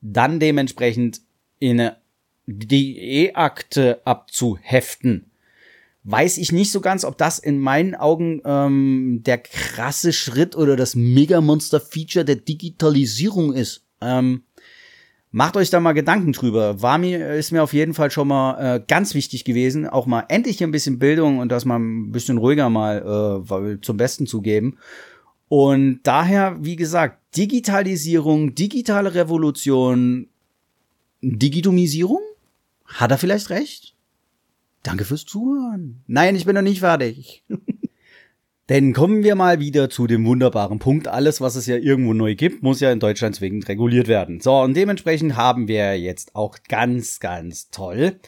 dann 0.00 0.40
dementsprechend 0.40 1.20
in 1.58 1.80
eine 1.80 1.96
DE-Akte 2.46 4.00
abzuheften 4.06 5.30
weiß 6.04 6.38
ich 6.38 6.52
nicht 6.52 6.70
so 6.70 6.80
ganz, 6.80 7.04
ob 7.04 7.18
das 7.18 7.38
in 7.38 7.58
meinen 7.58 7.94
Augen 7.94 8.40
ähm, 8.44 9.22
der 9.24 9.38
krasse 9.38 10.12
Schritt 10.12 10.54
oder 10.54 10.76
das 10.76 10.94
Mega-Monster-Feature 10.94 12.24
der 12.24 12.36
Digitalisierung 12.36 13.54
ist. 13.54 13.84
Ähm, 14.02 14.42
macht 15.30 15.56
euch 15.56 15.70
da 15.70 15.80
mal 15.80 15.92
Gedanken 15.92 16.32
drüber. 16.32 16.82
War 16.82 16.98
mir, 16.98 17.34
ist 17.34 17.52
mir 17.52 17.62
auf 17.62 17.72
jeden 17.72 17.94
Fall 17.94 18.10
schon 18.10 18.28
mal 18.28 18.76
äh, 18.76 18.84
ganz 18.86 19.14
wichtig 19.14 19.44
gewesen, 19.44 19.88
auch 19.88 20.04
mal 20.04 20.24
endlich 20.28 20.62
ein 20.62 20.70
bisschen 20.70 20.98
Bildung 20.98 21.38
und 21.38 21.48
das 21.48 21.64
mal 21.64 21.78
ein 21.78 22.12
bisschen 22.12 22.36
ruhiger 22.36 22.68
mal 22.68 23.42
äh, 23.42 23.80
zum 23.80 23.96
Besten 23.96 24.26
zu 24.26 24.42
geben. 24.42 24.78
Und 25.48 26.00
daher, 26.02 26.56
wie 26.60 26.76
gesagt, 26.76 27.20
Digitalisierung, 27.36 28.54
digitale 28.54 29.14
Revolution, 29.14 30.28
Digitomisierung? 31.22 32.20
Hat 32.84 33.10
er 33.10 33.18
vielleicht 33.18 33.48
recht? 33.48 33.93
Danke 34.84 35.04
fürs 35.04 35.24
Zuhören. 35.24 36.04
Nein, 36.06 36.36
ich 36.36 36.44
bin 36.44 36.54
noch 36.54 36.62
nicht 36.62 36.78
fertig. 36.78 37.44
Denn 38.68 38.92
kommen 38.92 39.24
wir 39.24 39.34
mal 39.34 39.58
wieder 39.58 39.90
zu 39.90 40.06
dem 40.06 40.24
wunderbaren 40.24 40.78
Punkt. 40.78 41.08
Alles, 41.08 41.40
was 41.40 41.56
es 41.56 41.66
ja 41.66 41.76
irgendwo 41.76 42.14
neu 42.14 42.36
gibt, 42.36 42.62
muss 42.62 42.80
ja 42.80 42.92
in 42.92 43.00
Deutschland 43.00 43.34
zwingend 43.34 43.68
reguliert 43.68 44.06
werden. 44.06 44.40
So, 44.40 44.60
und 44.60 44.74
dementsprechend 44.74 45.36
haben 45.36 45.66
wir 45.66 45.98
jetzt 45.98 46.36
auch 46.36 46.58
ganz, 46.68 47.18
ganz 47.18 47.70
toll 47.70 48.20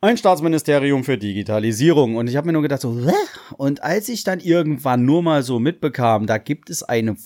ein 0.00 0.16
Staatsministerium 0.16 1.04
für 1.04 1.18
Digitalisierung. 1.18 2.16
Und 2.16 2.28
ich 2.28 2.36
habe 2.36 2.46
mir 2.46 2.52
nur 2.52 2.62
gedacht, 2.62 2.80
so, 2.82 2.96
und 3.56 3.82
als 3.82 4.08
ich 4.08 4.24
dann 4.24 4.40
irgendwann 4.40 5.04
nur 5.04 5.22
mal 5.22 5.42
so 5.42 5.58
mitbekam, 5.58 6.26
da 6.26 6.38
gibt 6.38 6.70
es 6.70 6.82
eine 6.82 7.16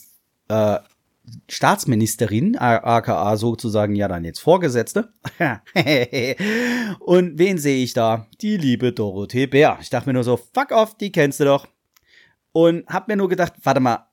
äh, 0.49 0.79
Staatsministerin, 1.49 2.57
aka 2.57 3.37
sozusagen 3.37 3.95
ja 3.95 4.09
dann 4.09 4.25
jetzt 4.25 4.41
Vorgesetzte. 4.41 5.13
und 7.01 7.39
wen 7.39 7.59
sehe 7.59 7.83
ich 7.83 7.93
da? 7.93 8.27
Die 8.41 8.57
liebe 8.57 8.93
Dorothee 8.93 9.47
Bär. 9.47 9.79
Ich 9.81 9.91
dachte 9.91 10.09
mir 10.09 10.15
nur 10.15 10.25
so, 10.25 10.37
fuck 10.37 10.71
off, 10.73 10.97
die 10.97 11.13
kennst 11.13 11.41
du 11.41 11.45
doch. 11.45 11.67
Und 12.53 12.87
hab 12.87 13.09
mir 13.09 13.17
nur 13.17 13.29
gedacht, 13.29 13.55
warte 13.63 13.81
mal, 13.81 14.11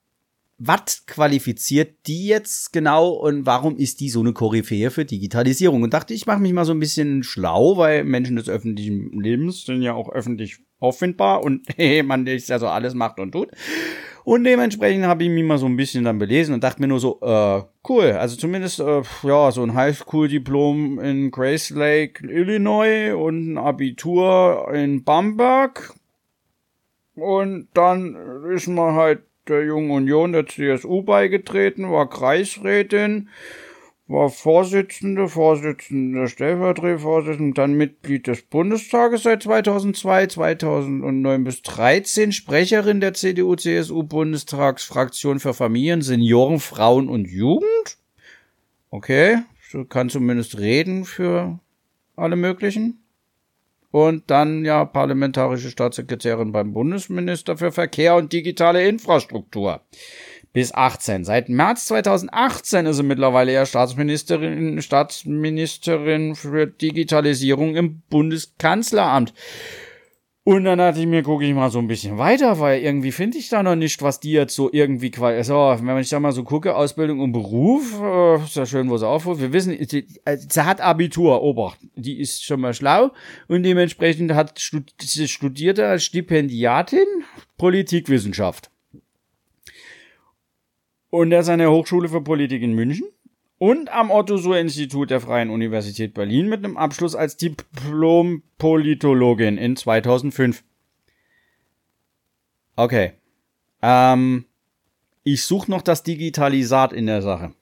was 0.60 1.06
qualifiziert 1.06 2.08
die 2.08 2.28
jetzt 2.28 2.74
genau 2.74 3.10
und 3.10 3.46
warum 3.46 3.78
ist 3.78 4.00
die 4.00 4.10
so 4.10 4.22
eine 4.22 4.34
Koryphäe 4.34 4.90
für 4.90 5.06
Digitalisierung? 5.06 5.84
Und 5.84 5.94
dachte, 5.94 6.14
ich 6.14 6.26
mache 6.26 6.40
mich 6.40 6.54
mal 6.54 6.66
so 6.66 6.72
ein 6.72 6.80
bisschen 6.80 7.24
schlau, 7.24 7.78
weil 7.78 8.04
Menschen 8.04 8.38
des 8.38 8.50
öffentlichen 8.50 9.12
Lebens 9.20 9.66
sind 9.66 9.84
ja 9.84 9.94
auch 9.94 10.10
öffentlich 10.10 10.58
auffindbar 10.80 11.44
und 11.44 11.68
man 12.06 12.26
ist 12.26 12.50
ja 12.50 12.58
so 12.60 12.68
alles 12.68 12.96
macht 12.96 13.20
und 13.20 13.32
tut. 13.34 13.50
Und 14.28 14.44
dementsprechend 14.44 15.06
habe 15.06 15.24
ich 15.24 15.30
mich 15.30 15.46
mal 15.46 15.58
so 15.58 15.68
ein 15.68 15.78
bisschen 15.78 16.04
dann 16.04 16.20
belesen 16.20 16.54
und 16.54 16.62
dachte 16.62 16.82
mir 16.82 16.90
nur 16.90 17.00
so, 17.00 17.18
äh, 17.22 17.62
cool. 17.88 18.12
Also 18.12 18.36
zumindest, 18.36 18.82
äh, 18.82 19.02
ja, 19.24 19.52
so 19.54 19.64
ein 19.64 19.74
Highschool-Diplom 19.74 21.00
in 21.00 21.32
Grace 21.32 21.70
Lake, 21.70 22.28
Illinois 22.28 23.14
und 23.14 23.54
ein 23.54 23.58
Abitur 23.58 24.70
in 24.74 25.06
Bamberg. 25.06 25.94
Und 27.16 27.70
dann 27.74 28.18
ist 28.54 28.68
man 28.68 28.96
halt 28.96 29.22
der 29.48 29.64
Jungen 29.64 29.92
Union 29.92 30.34
der 30.34 30.46
CSU 30.46 31.04
beigetreten, 31.04 31.90
war 31.90 32.10
Kreisrätin 32.10 33.30
war 34.08 34.30
Vorsitzende, 34.30 35.28
Vorsitzende, 35.28 36.28
Stellvertretervorsitzende, 36.28 37.54
dann 37.54 37.74
Mitglied 37.74 38.28
des 38.28 38.44
Bundestages 38.44 39.24
seit 39.24 39.44
2002, 39.44 40.28
2009 40.28 41.44
bis 41.44 41.62
13, 41.64 42.32
Sprecherin 42.32 43.02
der 43.02 43.14
CDU-CSU-Bundestagsfraktion 43.14 45.42
für 45.42 45.54
Familien, 45.54 46.02
Senioren, 46.02 46.60
Frauen 46.60 47.10
und 47.10 47.28
Jugend. 47.28 47.98
Okay, 48.90 49.40
kann 49.90 50.10
zumindest 50.10 50.58
reden 50.58 51.04
für 51.04 51.60
alle 52.16 52.38
möglichen. 52.38 53.04
Und 53.92 54.30
dann 54.30 54.66
ja 54.66 54.86
parlamentarische 54.86 55.70
Staatssekretärin 55.70 56.52
beim 56.52 56.74
Bundesminister 56.74 57.58
für 57.58 57.72
Verkehr 57.72 58.16
und 58.16 58.34
digitale 58.34 58.88
Infrastruktur 58.88 59.82
bis 60.58 60.74
18. 60.74 61.24
Seit 61.24 61.50
März 61.50 61.86
2018 61.86 62.88
ist 62.88 62.96
sie 62.96 63.04
mittlerweile 63.04 63.54
ja 63.54 63.68
Staatsministerin, 63.68 64.82
Staatsministerin 64.82 66.34
für 66.34 66.66
Digitalisierung 66.66 67.76
im 67.76 68.02
Bundeskanzleramt. 68.10 69.36
Und 70.44 70.64
dann 70.64 70.80
dachte 70.80 71.00
ich 71.00 71.06
mir, 71.06 71.22
gucke 71.22 71.46
ich 71.46 71.54
mal 71.54 71.70
so 71.70 71.78
ein 71.78 71.86
bisschen 71.86 72.18
weiter, 72.18 72.60
weil 72.60 72.82
irgendwie 72.82 73.12
finde 73.12 73.38
ich 73.38 73.50
da 73.50 73.62
noch 73.62 73.76
nicht, 73.76 74.02
was 74.02 74.20
die 74.20 74.32
jetzt 74.32 74.56
so 74.56 74.72
irgendwie 74.74 75.12
quasi, 75.12 75.38
also, 75.38 75.78
wenn 75.80 75.98
ich 76.00 76.10
da 76.10 76.20
mal 76.20 76.32
so 76.32 76.44
gucke, 76.44 76.76
Ausbildung 76.76 77.20
und 77.20 77.34
Beruf, 77.34 78.02
äh, 78.02 78.44
ist 78.44 78.56
ja 78.56 78.66
schön, 78.66 78.90
wo 78.90 78.98
sie 78.98 79.08
aufruft. 79.08 79.40
Wir 79.40 79.54
wissen, 79.54 79.78
sie, 79.88 80.08
sie 80.08 80.66
hat 80.66 80.82
Abitur, 80.82 81.44
Obacht, 81.44 81.78
die 81.94 82.20
ist 82.20 82.44
schon 82.44 82.62
mal 82.62 82.74
schlau 82.74 83.12
und 83.48 83.62
dementsprechend 83.62 84.34
hat 84.34 84.58
sie 84.58 85.28
studierte 85.28 85.86
als 85.86 86.04
Stipendiatin 86.04 87.06
Politikwissenschaft 87.60 88.72
und 91.18 91.32
ist 91.32 91.50
an 91.50 91.60
der 91.60 91.72
Hochschule 91.72 92.10
für 92.10 92.22
Politik 92.22 92.62
in 92.62 92.74
München 92.74 93.08
und 93.58 93.90
am 93.90 94.12
Otto-Suhr-Institut 94.12 95.10
der 95.10 95.20
Freien 95.20 95.50
Universität 95.50 96.14
Berlin 96.14 96.48
mit 96.48 96.64
einem 96.64 96.78
Abschluss 96.78 97.16
als 97.16 97.38
Diplom-Politologin 97.38 99.58
in 99.58 99.76
2005. 99.76 100.64
Okay. 102.76 103.14
Ähm, 103.82 104.46
ich 105.24 105.44
suche 105.44 105.72
noch 105.72 105.82
das 105.82 106.04
Digitalisat 106.04 106.94
in 106.94 107.08
der 107.08 107.24
Sache. 107.24 107.56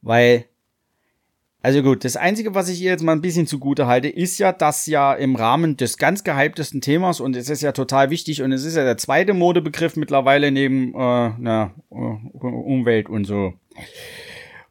Weil 0.00 0.44
also 1.62 1.82
gut, 1.82 2.04
das 2.04 2.16
Einzige, 2.16 2.54
was 2.54 2.68
ich 2.68 2.82
ihr 2.82 2.90
jetzt 2.90 3.04
mal 3.04 3.12
ein 3.12 3.20
bisschen 3.20 3.46
zugute 3.46 3.86
halte, 3.86 4.08
ist 4.08 4.38
ja, 4.38 4.52
dass 4.52 4.86
ja 4.86 5.14
im 5.14 5.36
Rahmen 5.36 5.76
des 5.76 5.96
ganz 5.96 6.24
gehyptesten 6.24 6.80
Themas, 6.80 7.20
und 7.20 7.36
es 7.36 7.48
ist 7.48 7.62
ja 7.62 7.70
total 7.70 8.10
wichtig, 8.10 8.42
und 8.42 8.50
es 8.50 8.64
ist 8.64 8.76
ja 8.76 8.84
der 8.84 8.98
zweite 8.98 9.32
Modebegriff 9.32 9.94
mittlerweile 9.94 10.50
neben 10.50 10.88
äh, 10.94 11.30
na, 11.38 11.72
äh, 11.90 11.94
Umwelt 11.94 13.08
und 13.08 13.24
so. 13.24 13.54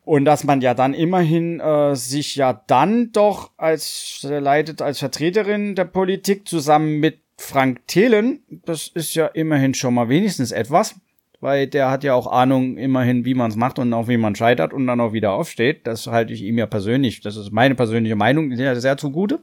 Und 0.03 0.25
dass 0.25 0.43
man 0.43 0.59
ja 0.59 0.73
dann 0.73 0.93
immerhin 0.93 1.61
äh, 1.61 1.95
sich 1.95 2.35
ja 2.35 2.61
dann 2.67 3.11
doch 3.13 3.51
als 3.55 4.25
leitet 4.27 4.81
als 4.81 4.99
Vertreterin 4.99 5.75
der 5.75 5.85
Politik 5.85 6.47
zusammen 6.47 6.99
mit 6.99 7.19
Frank 7.37 7.87
Thelen, 7.87 8.41
das 8.65 8.89
ist 8.89 9.15
ja 9.15 9.27
immerhin 9.27 9.73
schon 9.73 9.93
mal 9.93 10.09
wenigstens 10.09 10.51
etwas 10.51 10.95
weil 11.41 11.67
der 11.67 11.89
hat 11.89 12.03
ja 12.03 12.13
auch 12.13 12.27
Ahnung 12.27 12.77
immerhin, 12.77 13.25
wie 13.25 13.33
man 13.33 13.49
es 13.49 13.57
macht 13.57 13.79
und 13.79 13.93
auch 13.93 14.07
wie 14.07 14.17
man 14.17 14.35
scheitert 14.35 14.73
und 14.73 14.87
dann 14.87 15.01
auch 15.01 15.11
wieder 15.11 15.33
aufsteht. 15.33 15.85
Das 15.87 16.07
halte 16.07 16.31
ich 16.31 16.43
ihm 16.43 16.57
ja 16.57 16.67
persönlich, 16.67 17.19
das 17.21 17.35
ist 17.35 17.51
meine 17.51 17.75
persönliche 17.75 18.15
Meinung, 18.15 18.55
sehr, 18.55 18.79
sehr 18.79 18.95
zugute. 18.97 19.41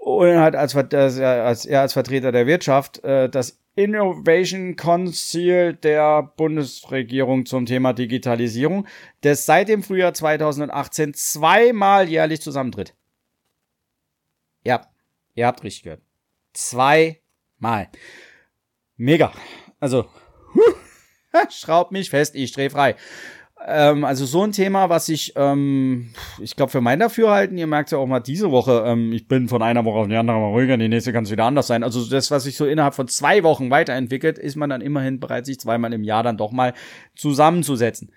Und 0.00 0.28
er 0.28 0.42
hat 0.42 0.54
als, 0.54 0.76
als, 0.76 1.66
er 1.66 1.80
als 1.80 1.92
Vertreter 1.94 2.30
der 2.30 2.46
Wirtschaft 2.46 3.02
äh, 3.02 3.28
das 3.28 3.58
Innovation 3.74 4.76
Council 4.76 5.74
der 5.74 6.22
Bundesregierung 6.36 7.44
zum 7.44 7.66
Thema 7.66 7.92
Digitalisierung, 7.92 8.86
das 9.22 9.46
seit 9.46 9.68
dem 9.68 9.82
Frühjahr 9.82 10.14
2018 10.14 11.12
zweimal 11.14 12.08
jährlich 12.08 12.40
zusammentritt. 12.40 12.94
Ja, 14.64 14.86
ihr 15.34 15.46
habt 15.46 15.64
richtig 15.64 15.82
gehört. 15.82 16.02
Zweimal. 16.52 17.88
Mega. 18.96 19.32
Also. 19.80 20.06
Schraub 21.50 21.92
mich 21.92 22.10
fest, 22.10 22.34
ich 22.34 22.52
dreh 22.52 22.70
frei. 22.70 22.96
Ähm, 23.64 24.04
also 24.04 24.26
so 24.26 24.42
ein 24.42 24.52
Thema, 24.52 24.90
was 24.90 25.08
ich, 25.08 25.32
ähm, 25.34 26.10
ich 26.40 26.56
glaube, 26.56 26.70
für 26.70 26.82
mein 26.82 27.00
Dafürhalten, 27.00 27.56
ihr 27.56 27.66
merkt 27.66 27.90
ja 27.90 27.98
auch 27.98 28.06
mal 28.06 28.20
diese 28.20 28.50
Woche, 28.50 28.84
ähm, 28.86 29.12
ich 29.12 29.28
bin 29.28 29.48
von 29.48 29.62
einer 29.62 29.84
Woche 29.84 29.98
auf 29.98 30.08
die 30.08 30.16
andere 30.16 30.38
mal 30.38 30.50
ruhiger, 30.50 30.76
die 30.76 30.88
nächste 30.88 31.12
kann 31.12 31.24
es 31.24 31.30
wieder 31.30 31.44
anders 31.44 31.66
sein. 31.66 31.82
Also 31.82 32.04
das, 32.04 32.30
was 32.30 32.44
sich 32.44 32.56
so 32.56 32.66
innerhalb 32.66 32.94
von 32.94 33.08
zwei 33.08 33.42
Wochen 33.42 33.70
weiterentwickelt, 33.70 34.38
ist 34.38 34.56
man 34.56 34.68
dann 34.70 34.82
immerhin 34.82 35.20
bereit, 35.20 35.46
sich 35.46 35.58
zweimal 35.58 35.92
im 35.94 36.04
Jahr 36.04 36.22
dann 36.22 36.36
doch 36.36 36.52
mal 36.52 36.74
zusammenzusetzen. 37.14 38.12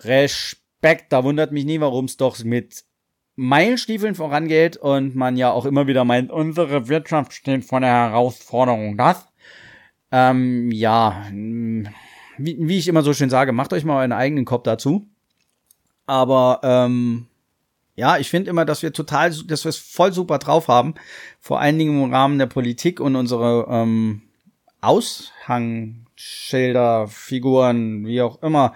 Respekt, 0.00 1.12
da 1.12 1.22
wundert 1.22 1.52
mich 1.52 1.64
nie, 1.64 1.80
warum 1.80 2.06
es 2.06 2.16
doch 2.16 2.42
mit 2.42 2.84
Meilenstiefeln 3.36 4.16
vorangeht 4.16 4.76
und 4.76 5.14
man 5.14 5.36
ja 5.36 5.52
auch 5.52 5.66
immer 5.66 5.86
wieder 5.86 6.04
meint, 6.04 6.32
unsere 6.32 6.88
Wirtschaft 6.88 7.32
steht 7.32 7.64
vor 7.64 7.78
der 7.78 7.90
Herausforderung. 7.90 8.96
Das, 8.96 9.28
ähm, 10.10 10.72
ja, 10.72 11.24
wie, 12.38 12.56
wie 12.60 12.78
ich 12.78 12.88
immer 12.88 13.02
so 13.02 13.12
schön 13.12 13.30
sage, 13.30 13.52
macht 13.52 13.72
euch 13.72 13.84
mal 13.84 13.98
euren 13.98 14.10
eigenen 14.12 14.44
Kopf 14.44 14.64
dazu. 14.64 15.06
Aber 16.06 16.60
ähm, 16.62 17.26
ja, 17.94 18.16
ich 18.16 18.30
finde 18.30 18.50
immer, 18.50 18.64
dass 18.64 18.82
wir 18.82 18.92
total, 18.92 19.30
dass 19.30 19.64
wir 19.64 19.70
es 19.70 19.76
voll 19.76 20.12
super 20.12 20.38
drauf 20.38 20.68
haben. 20.68 20.94
Vor 21.40 21.60
allen 21.60 21.78
Dingen 21.78 22.02
im 22.02 22.14
Rahmen 22.14 22.38
der 22.38 22.46
Politik 22.46 23.00
und 23.00 23.16
unsere 23.16 23.66
ähm, 23.68 24.22
Aushangschilder, 24.80 27.08
Figuren, 27.08 28.06
wie 28.06 28.22
auch 28.22 28.40
immer, 28.42 28.74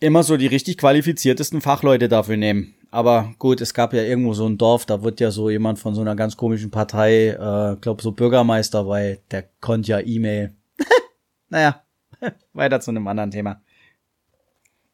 immer 0.00 0.24
so 0.24 0.36
die 0.36 0.48
richtig 0.48 0.78
qualifiziertesten 0.78 1.60
Fachleute 1.60 2.08
dafür 2.08 2.36
nehmen. 2.36 2.74
Aber 2.90 3.32
gut, 3.38 3.60
es 3.60 3.74
gab 3.74 3.94
ja 3.94 4.02
irgendwo 4.02 4.34
so 4.34 4.46
ein 4.46 4.58
Dorf, 4.58 4.86
da 4.86 5.04
wird 5.04 5.20
ja 5.20 5.30
so 5.30 5.48
jemand 5.48 5.78
von 5.78 5.94
so 5.94 6.00
einer 6.00 6.16
ganz 6.16 6.36
komischen 6.36 6.72
Partei, 6.72 7.28
äh, 7.28 7.76
glaub 7.80 8.02
so 8.02 8.10
Bürgermeister, 8.10 8.88
weil 8.88 9.20
der 9.30 9.44
konnte 9.60 9.92
ja 9.92 10.00
E-Mail. 10.00 10.52
naja, 11.48 11.85
weiter 12.52 12.80
zu 12.80 12.90
einem 12.90 13.06
anderen 13.06 13.30
Thema. 13.30 13.62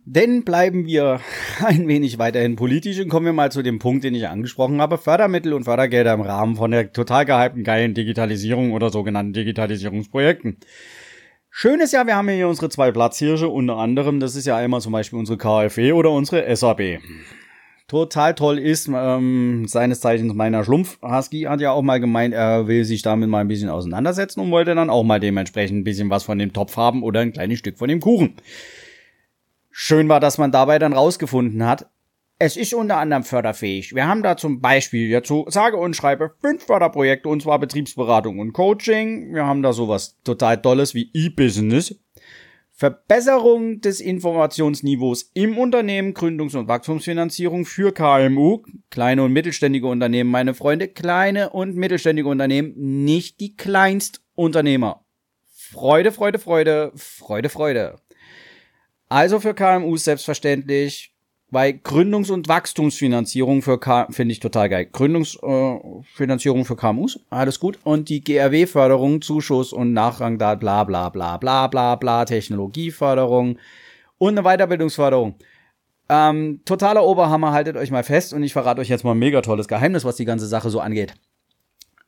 Denn 0.05 0.43
bleiben 0.45 0.87
wir 0.87 1.21
ein 1.65 1.87
wenig 1.87 2.19
weiterhin 2.19 2.57
politisch 2.57 2.99
und 3.01 3.09
kommen 3.09 3.27
wir 3.27 3.33
mal 3.33 3.53
zu 3.53 3.63
dem 3.63 3.79
Punkt, 3.79 4.05
den 4.05 4.15
ich 4.15 4.27
angesprochen 4.29 4.81
habe. 4.81 4.99
Fördermittel 4.99 5.53
und 5.53 5.65
Fördergelder 5.65 6.15
im 6.15 6.23
Rahmen 6.23 6.57
von 6.57 6.71
der 6.71 6.93
total 6.93 7.25
gehypten 7.25 7.65
geilen 7.65 7.95
Digitalisierung 7.95 8.73
oder 8.73 8.91
sogenannten 8.91 9.33
Digitalisierungsprojekten. 9.33 10.59
Schön 11.51 11.81
ist 11.81 11.93
ja, 11.93 12.07
wir 12.07 12.17
haben 12.17 12.29
hier 12.31 12.49
unsere 12.49 12.71
zwei 12.71 12.91
Platzhirsche, 12.91 13.47
unter 13.47 13.77
anderem, 13.77 14.21
das 14.21 14.37
ist 14.37 14.47
ja 14.47 14.57
einmal 14.57 14.81
zum 14.81 14.93
Beispiel 14.93 15.19
unsere 15.19 15.37
KfW 15.37 15.93
oder 15.93 16.11
unsere 16.11 16.57
SAB. 16.57 16.99
Total 17.89 18.35
toll 18.35 18.59
ist, 18.59 18.89
ähm, 18.93 19.67
seines 19.67 20.01
Zeichens 20.01 20.33
meiner 20.35 20.65
Schlumpf, 20.65 20.99
Husky 21.03 21.43
hat 21.43 21.61
ja 21.61 21.73
auch 21.73 21.83
mal 21.83 22.01
gemeint, 22.01 22.33
er 22.33 22.67
will 22.67 22.85
sich 22.85 23.03
damit 23.03 23.29
mal 23.29 23.41
ein 23.41 23.49
bisschen 23.49 23.69
auseinandersetzen 23.69 24.41
und 24.41 24.51
wollte 24.51 24.75
dann 24.75 24.89
auch 24.89 25.03
mal 25.03 25.21
dementsprechend 25.21 25.81
ein 25.81 25.85
bisschen 25.85 26.09
was 26.09 26.25
von 26.25 26.39
dem 26.39 26.53
Topf 26.53 26.77
haben 26.77 27.03
oder 27.03 27.21
ein 27.21 27.33
kleines 27.33 27.59
Stück 27.59 27.79
von 27.79 27.89
dem 27.89 28.01
Kuchen. 28.01 28.35
Schön 29.71 30.09
war, 30.09 30.21
dass 30.21 30.39
man 30.39 30.53
dabei 30.53 30.79
dann 30.79 30.93
rausgefunden 30.93 31.67
hat, 31.67 31.87
es 32.45 32.57
ist 32.57 32.75
unter 32.75 32.97
anderem 32.97 33.23
förderfähig. 33.23 33.95
Wir 33.95 34.09
haben 34.09 34.25
da 34.25 34.37
zum 34.37 34.61
Beispiel 34.61 35.23
so, 35.25 35.47
sage 35.49 35.77
und 35.77 35.95
schreibe, 35.95 36.33
fünf 36.41 36.65
Förderprojekte 36.65 37.29
und 37.29 37.41
zwar 37.41 37.61
Betriebsberatung 37.61 38.41
und 38.41 38.53
Coaching. 38.53 39.33
Wir 39.33 39.47
haben 39.47 39.63
da 39.63 39.73
sowas 39.73 40.19
total 40.25 40.61
Tolles 40.61 40.93
wie 40.93 41.09
E-Business. 41.15 41.95
Verbesserung 42.83 43.81
des 43.81 44.01
Informationsniveaus 44.01 45.31
im 45.35 45.57
Unternehmen, 45.57 46.15
Gründungs- 46.15 46.57
und 46.57 46.67
Wachstumsfinanzierung 46.67 47.65
für 47.65 47.93
KMU, 47.93 48.65
kleine 48.91 49.23
und 49.23 49.33
mittelständige 49.33 49.87
Unternehmen, 49.87 50.29
meine 50.33 50.53
Freunde, 50.53 50.89
kleine 50.89 51.51
und 51.51 51.77
mittelständige 51.77 52.29
Unternehmen, 52.29 52.75
nicht 53.05 53.39
die 53.39 53.55
Kleinstunternehmer. 53.55 55.05
Freude, 55.47 56.11
Freude, 56.11 56.41
Freude, 56.41 56.91
Freude, 56.97 57.51
Freude. 57.51 58.01
Also 59.09 59.39
für 59.39 59.55
KMUs 59.55 60.03
selbstverständlich 60.03 61.12
weil 61.53 61.73
Gründungs- 61.73 62.33
und 62.33 62.49
Wachstumsfinanzierung 62.49 63.61
für 63.61 63.79
K 63.79 64.07
finde 64.11 64.33
ich 64.33 64.41
total 64.41 64.71
geil. 64.71 64.89
Gründungsfinanzierung 64.91 66.63
äh, 66.63 66.65
für 66.65 66.77
KMUs, 66.77 67.21
alles 67.29 67.61
gut. 67.61 67.79
Und 67.85 68.09
die 68.09 68.25
GRW-Förderung, 68.25 69.21
Zuschuss 69.21 69.75
und 69.75 69.93
Nachrang 69.93 70.39
da, 70.39 70.55
bla 70.55 70.85
bla 70.85 71.11
bla 71.11 71.37
bla 71.37 71.67
bla 71.67 71.97
bla, 71.97 72.25
Technologieförderung 72.25 73.59
und 74.17 74.39
eine 74.39 74.49
Weiterbildungsförderung. 74.49 75.35
Ähm, 76.09 76.63
totaler 76.65 77.05
Oberhammer, 77.05 77.53
haltet 77.53 77.77
euch 77.77 77.91
mal 77.91 78.03
fest 78.03 78.33
und 78.33 78.43
ich 78.43 78.55
verrate 78.55 78.81
euch 78.81 78.89
jetzt 78.89 79.05
mal 79.05 79.13
ein 79.13 79.19
mega 79.19 79.43
tolles 79.43 79.69
Geheimnis, 79.69 80.07
was 80.07 80.17
die 80.17 80.25
ganze 80.25 80.47
Sache 80.47 80.71
so 80.71 80.81
angeht. 80.81 81.15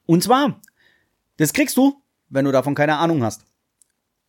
Und 0.07 0.23
zwar, 0.23 0.63
das 1.37 1.53
kriegst 1.53 1.77
du, 1.77 2.03
wenn 2.31 2.47
du 2.47 2.53
davon 2.53 2.75
keine 2.75 2.97
Ahnung 2.97 3.23
hast. 3.23 3.45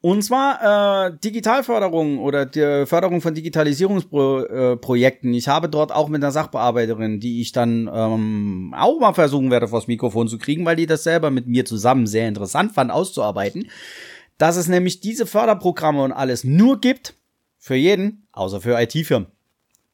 Und 0.01 0.21
zwar 0.21 1.08
äh, 1.08 1.17
Digitalförderung 1.23 2.19
oder 2.19 2.45
die 2.45 2.86
Förderung 2.86 3.21
von 3.21 3.34
Digitalisierungsprojekten. 3.34 5.34
Ich 5.34 5.47
habe 5.47 5.67
dort 5.67 5.91
auch 5.91 6.10
mit 6.10 6.23
einer 6.23 6.31
Sachbearbeiterin, 6.31 7.19
die 7.19 7.41
ich 7.41 7.53
dann 7.53 7.89
ähm, 7.91 8.75
auch 8.77 8.99
mal 8.99 9.13
versuchen 9.13 9.49
werde, 9.49 9.67
vors 9.67 9.88
Mikrofon 9.88 10.27
zu 10.27 10.38
kriegen, 10.38 10.63
weil 10.63 10.75
die 10.75 10.86
das 10.86 11.03
selber 11.03 11.31
mit 11.31 11.47
mir 11.47 11.65
zusammen 11.65 12.05
sehr 12.05 12.27
interessant 12.27 12.73
fand 12.73 12.91
auszuarbeiten, 12.91 13.67
dass 14.38 14.58
es 14.58 14.67
nämlich 14.67 14.99
diese 14.99 15.25
Förderprogramme 15.25 16.03
und 16.03 16.12
alles 16.12 16.43
nur 16.43 16.79
gibt 16.79 17.15
für 17.58 17.75
jeden, 17.75 18.27
außer 18.31 18.62
für 18.62 18.79
IT-Firmen. 18.79 19.29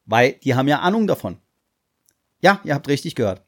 Weil 0.04 0.32
die 0.44 0.54
haben 0.54 0.68
ja 0.68 0.80
Ahnung 0.80 1.06
davon. 1.06 1.38
Ja, 2.42 2.60
ihr 2.64 2.74
habt 2.74 2.88
richtig 2.88 3.14
gehört. 3.14 3.40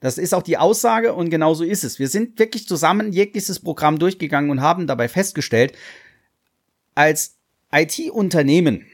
Das 0.00 0.16
ist 0.16 0.34
auch 0.34 0.42
die 0.42 0.56
Aussage 0.56 1.14
und 1.14 1.28
genauso 1.28 1.62
ist 1.62 1.84
es. 1.84 1.98
Wir 1.98 2.08
sind 2.08 2.38
wirklich 2.38 2.66
zusammen 2.66 3.12
jegliches 3.12 3.60
Programm 3.60 3.98
durchgegangen 3.98 4.50
und 4.50 4.62
haben 4.62 4.86
dabei 4.86 5.08
festgestellt, 5.08 5.74
als 6.94 7.36
IT-Unternehmen 7.70 8.86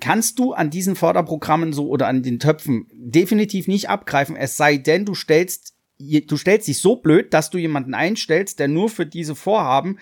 kannst 0.00 0.38
du 0.38 0.54
an 0.54 0.70
diesen 0.70 0.96
Förderprogrammen 0.96 1.72
so 1.72 1.88
oder 1.88 2.06
an 2.06 2.22
den 2.22 2.38
Töpfen 2.38 2.86
definitiv 2.92 3.68
nicht 3.68 3.90
abgreifen, 3.90 4.36
es 4.36 4.56
sei 4.56 4.78
denn, 4.78 5.04
du 5.04 5.14
stellst, 5.14 5.74
du 5.98 6.36
stellst 6.36 6.68
dich 6.68 6.78
so 6.78 6.96
blöd, 6.96 7.34
dass 7.34 7.50
du 7.50 7.58
jemanden 7.58 7.94
einstellst, 7.94 8.58
der 8.58 8.68
nur 8.68 8.88
für 8.88 9.06
diese 9.06 9.34
Vorhaben 9.34 9.98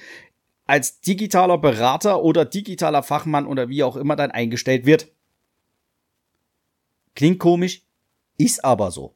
als 0.67 1.01
digitaler 1.01 1.59
Berater 1.59 2.23
oder 2.23 2.45
digitaler 2.45 3.03
Fachmann 3.03 3.47
oder 3.47 3.69
wie 3.69 3.83
auch 3.83 3.97
immer 3.97 4.17
dann 4.17 4.31
eingestellt 4.31 4.87
wird. 4.87 5.09
Klingt 7.15 7.39
komisch, 7.39 7.83
ist 8.37 8.65
aber 8.65 8.91
so. 8.91 9.16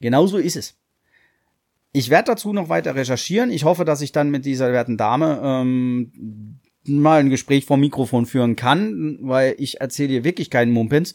Genauso 0.00 0.38
ist 0.38 0.56
es. 0.56 0.76
Ich 1.92 2.10
werde 2.10 2.32
dazu 2.32 2.52
noch 2.52 2.68
weiter 2.68 2.94
recherchieren. 2.94 3.50
Ich 3.50 3.64
hoffe, 3.64 3.84
dass 3.84 4.02
ich 4.02 4.12
dann 4.12 4.30
mit 4.30 4.44
dieser 4.44 4.72
werten 4.72 4.96
Dame 4.98 5.40
ähm, 5.42 6.60
mal 6.84 7.20
ein 7.20 7.30
Gespräch 7.30 7.64
vor 7.64 7.78
Mikrofon 7.78 8.26
führen 8.26 8.56
kann, 8.56 9.18
weil 9.22 9.54
ich 9.58 9.80
erzähle 9.80 10.10
hier 10.10 10.24
wirklich 10.24 10.50
keinen 10.50 10.72
Mumpins. 10.72 11.14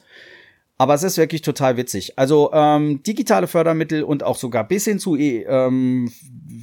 Aber 0.78 0.96
es 0.96 1.04
ist 1.04 1.17
wirklich 1.20 1.44
total 1.44 1.78
witzig. 1.78 2.17
Also 2.17 2.50
ähm, 2.54 3.04
digitale 3.04 3.46
Fördermittel 3.46 4.02
und 4.02 4.24
auch 4.24 4.36
sogar 4.36 4.67
bis 4.67 4.86
hin 4.86 4.98
zu 4.98 5.15
e 5.15 5.44
ähm, 5.44 6.12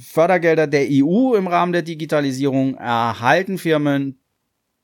Fördergelder 0.03 0.67
der 0.67 0.87
EU 0.91 1.35
im 1.35 1.47
Rahmen 1.47 1.71
der 1.71 1.83
Digitalisierung 1.83 2.75
erhalten 2.75 3.57
Firmen, 3.57 4.19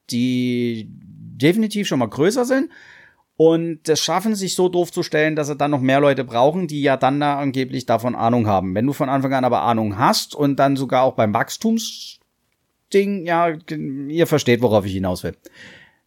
die 0.10 0.88
definitiv 0.90 1.88
schon 1.88 2.00
mal 2.00 2.08
größer 2.08 2.46
sind 2.46 2.70
und 3.38 3.82
das 3.84 4.00
schaffen 4.00 4.34
sich 4.34 4.56
so 4.56 4.70
doof 4.70 4.92
zu 4.92 5.04
stellen, 5.04 5.36
dass 5.36 5.48
sie 5.48 5.58
dann 5.58 5.72
noch 5.72 5.82
mehr 5.82 6.00
Leute 6.00 6.24
brauchen, 6.24 6.68
die 6.68 6.82
ja 6.82 6.96
dann 6.96 7.20
da 7.20 7.38
angeblich 7.38 7.86
davon 7.86 8.16
Ahnung 8.16 8.48
haben. 8.48 8.74
Wenn 8.74 8.86
du 8.86 8.94
von 8.94 9.10
Anfang 9.10 9.34
an 9.34 9.44
aber 9.44 9.64
Ahnung 9.64 9.98
hast 9.98 10.36
und 10.36 10.58
dann 10.58 10.78
sogar 10.78 11.04
auch 11.04 11.16
beim 11.16 11.34
Wachstumsding, 11.34 13.26
ja, 13.26 13.50
ihr 14.08 14.28
versteht, 14.28 14.62
worauf 14.62 14.86
ich 14.86 14.94
hinaus 14.94 15.24
will. 15.24 15.36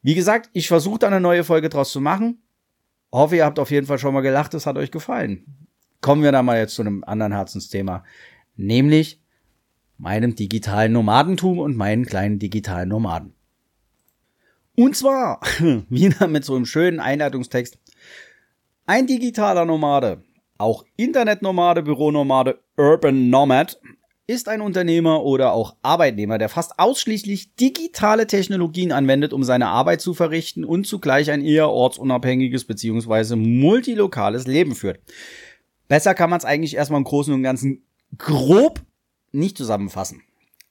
Wie 0.00 0.14
gesagt, 0.14 0.48
ich 0.54 0.68
versuche 0.68 1.00
da 1.00 1.08
eine 1.08 1.20
neue 1.20 1.44
Folge 1.44 1.68
draus 1.68 1.92
zu 1.92 2.00
machen. 2.00 2.40
Hoffe, 3.12 3.36
ihr 3.36 3.44
habt 3.44 3.58
auf 3.58 3.70
jeden 3.70 3.86
Fall 3.86 3.98
schon 3.98 4.14
mal 4.14 4.20
gelacht, 4.22 4.54
es 4.54 4.64
hat 4.64 4.78
euch 4.78 4.90
gefallen. 4.90 5.68
Kommen 6.00 6.22
wir 6.22 6.32
da 6.32 6.42
mal 6.42 6.58
jetzt 6.58 6.76
zu 6.76 6.82
einem 6.82 7.04
anderen 7.04 7.32
Herzensthema, 7.32 8.04
nämlich 8.56 9.20
meinem 9.98 10.34
digitalen 10.34 10.92
Nomadentum 10.92 11.58
und 11.58 11.76
meinen 11.76 12.06
kleinen 12.06 12.38
digitalen 12.38 12.88
Nomaden. 12.88 13.34
Und 14.78 14.94
zwar, 14.94 15.40
wieder 15.88 16.28
mit 16.28 16.44
so 16.44 16.54
einem 16.54 16.64
schönen 16.64 17.00
Einleitungstext. 17.00 17.80
Ein 18.86 19.08
digitaler 19.08 19.64
Nomade, 19.64 20.22
auch 20.56 20.84
Internetnomade, 20.96 21.82
Büronomade, 21.82 22.60
Urban 22.76 23.28
Nomad, 23.28 23.80
ist 24.28 24.48
ein 24.48 24.60
Unternehmer 24.60 25.24
oder 25.24 25.52
auch 25.52 25.74
Arbeitnehmer, 25.82 26.38
der 26.38 26.48
fast 26.48 26.78
ausschließlich 26.78 27.56
digitale 27.56 28.28
Technologien 28.28 28.92
anwendet, 28.92 29.32
um 29.32 29.42
seine 29.42 29.66
Arbeit 29.66 30.00
zu 30.00 30.14
verrichten 30.14 30.64
und 30.64 30.86
zugleich 30.86 31.32
ein 31.32 31.44
eher 31.44 31.70
ortsunabhängiges 31.70 32.64
bzw. 32.64 33.34
multilokales 33.34 34.46
Leben 34.46 34.76
führt. 34.76 35.00
Besser 35.88 36.14
kann 36.14 36.30
man 36.30 36.38
es 36.38 36.44
eigentlich 36.44 36.76
erstmal 36.76 37.00
im 37.00 37.04
Großen 37.04 37.34
und 37.34 37.42
Ganzen 37.42 37.82
grob 38.16 38.80
nicht 39.32 39.58
zusammenfassen. 39.58 40.22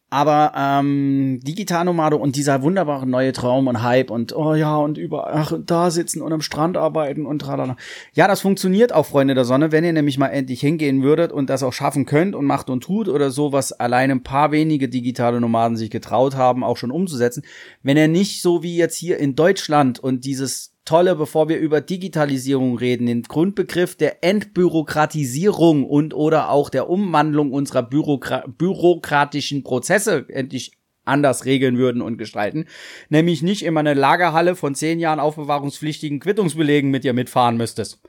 Aber 0.10 0.54
ähm, 0.56 1.42
Digitalnomade 1.44 2.16
und 2.16 2.38
dieser 2.38 2.62
wunderbare 2.62 3.06
neue 3.06 3.34
Traum 3.34 3.68
und 3.68 3.84
Hype 3.84 4.10
und 4.10 4.34
oh 4.34 4.56
ja 4.56 4.78
und 4.78 4.98
über 4.98 5.34
ach 5.34 5.52
da 5.66 5.92
sitzen 5.92 6.22
und 6.22 6.32
am 6.32 6.42
Strand 6.42 6.78
arbeiten 6.78 7.26
und 7.26 7.40
tralala. 7.40 7.76
Ja, 8.14 8.28
das 8.30 8.40
funktioniert 8.40 8.94
auch 8.94 9.06
Freunde 9.06 9.36
der 9.36 9.44
Sonne, 9.44 9.74
wenn 9.74 9.84
ihr 9.84 9.92
nämlich 9.92 10.18
mal 10.18 10.30
endlich 10.30 10.62
hingehen 10.62 11.04
würdet 11.04 11.34
und 11.34 11.50
das 11.50 11.62
auch 11.62 11.74
schaffen 11.74 12.06
könnt 12.06 12.36
und 12.36 12.46
macht 12.46 12.70
und 12.70 12.82
tut 12.82 13.10
oder 13.10 13.32
so, 13.32 13.52
was 13.52 13.74
allein 13.74 14.10
ein 14.10 14.24
paar 14.24 14.52
wenige 14.54 14.88
digitale 14.88 15.42
Nomaden 15.42 15.76
sich 15.76 15.90
getraut 15.90 16.38
haben, 16.38 16.64
auch 16.64 16.78
schon 16.78 16.92
umzusetzen. 16.92 17.44
Wenn 17.84 17.98
ihr 17.98 18.08
nicht 18.08 18.42
so 18.42 18.64
wie 18.64 18.78
jetzt 18.78 18.96
hier 18.96 19.18
in 19.18 19.36
Deutschland 19.36 20.00
und 20.00 20.24
dieses 20.24 20.77
Tolle, 20.88 21.18
bevor 21.18 21.50
wir 21.50 21.60
über 21.60 21.82
Digitalisierung 21.82 22.78
reden, 22.78 23.08
den 23.08 23.24
Grundbegriff 23.24 23.96
der 23.96 24.24
Entbürokratisierung 24.24 25.84
und 25.84 26.14
oder 26.14 26.50
auch 26.50 26.70
der 26.70 26.90
Umwandlung 26.90 27.52
unserer 27.52 27.84
Bürokra 27.84 28.46
bürokratischen 28.48 29.64
Prozesse 29.64 30.26
endlich 30.30 30.72
anders 31.04 31.44
regeln 31.44 31.78
würden 31.78 32.02
und 32.02 32.18
gestalten. 32.18 32.68
Nämlich 33.10 33.42
nicht 33.42 33.66
immer 33.66 33.82
eine 33.82 33.96
Lagerhalle 33.96 34.56
von 34.56 34.76
zehn 34.76 35.00
Jahren 35.00 35.20
aufbewahrungspflichtigen 35.20 36.22
Quittungsbelegen 36.22 36.90
mit 36.90 37.04
dir 37.04 37.12
mitfahren 37.12 37.58
müsstest. 37.58 38.00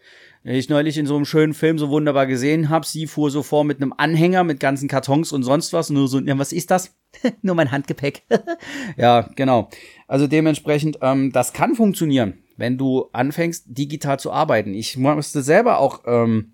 Ich 0.45 0.69
neulich 0.69 0.99
in 0.99 1.07
so 1.07 1.17
einem 1.17 1.25
schönen 1.25 1.55
Film 1.55 1.79
so 1.79 1.89
wunderbar 1.89 2.29
gesehen 2.29 2.69
habe, 2.69 2.87
sie 2.87 3.09
fuhr 3.09 3.33
so 3.33 3.43
vor 3.43 3.65
mit 3.65 3.83
einem 3.83 3.93
Anhänger 3.97 4.45
mit 4.45 4.61
ganzen 4.61 4.89
Kartons 4.89 5.33
und 5.33 5.43
sonst 5.43 5.73
was. 5.73 5.91
Nur 5.91 6.07
so, 6.07 6.21
ja, 6.21 6.39
was 6.39 6.53
ist 6.53 6.71
das? 6.71 6.97
Nur 7.43 7.57
mein 7.57 7.73
Handgepäck. 7.73 8.23
ja, 8.97 9.29
genau. 9.35 9.69
Also 10.07 10.29
dementsprechend, 10.29 10.99
ähm, 11.03 11.33
das 11.33 11.53
kann 11.53 11.75
funktionieren 11.75 12.39
wenn 12.59 12.77
du 12.77 13.09
anfängst, 13.13 13.65
digital 13.69 14.21
zu 14.21 14.31
arbeiten. 14.33 14.75
Ich 14.75 14.99
musste 14.99 15.43
selber 15.43 15.79
auch 15.79 16.03
ähm, 16.07 16.53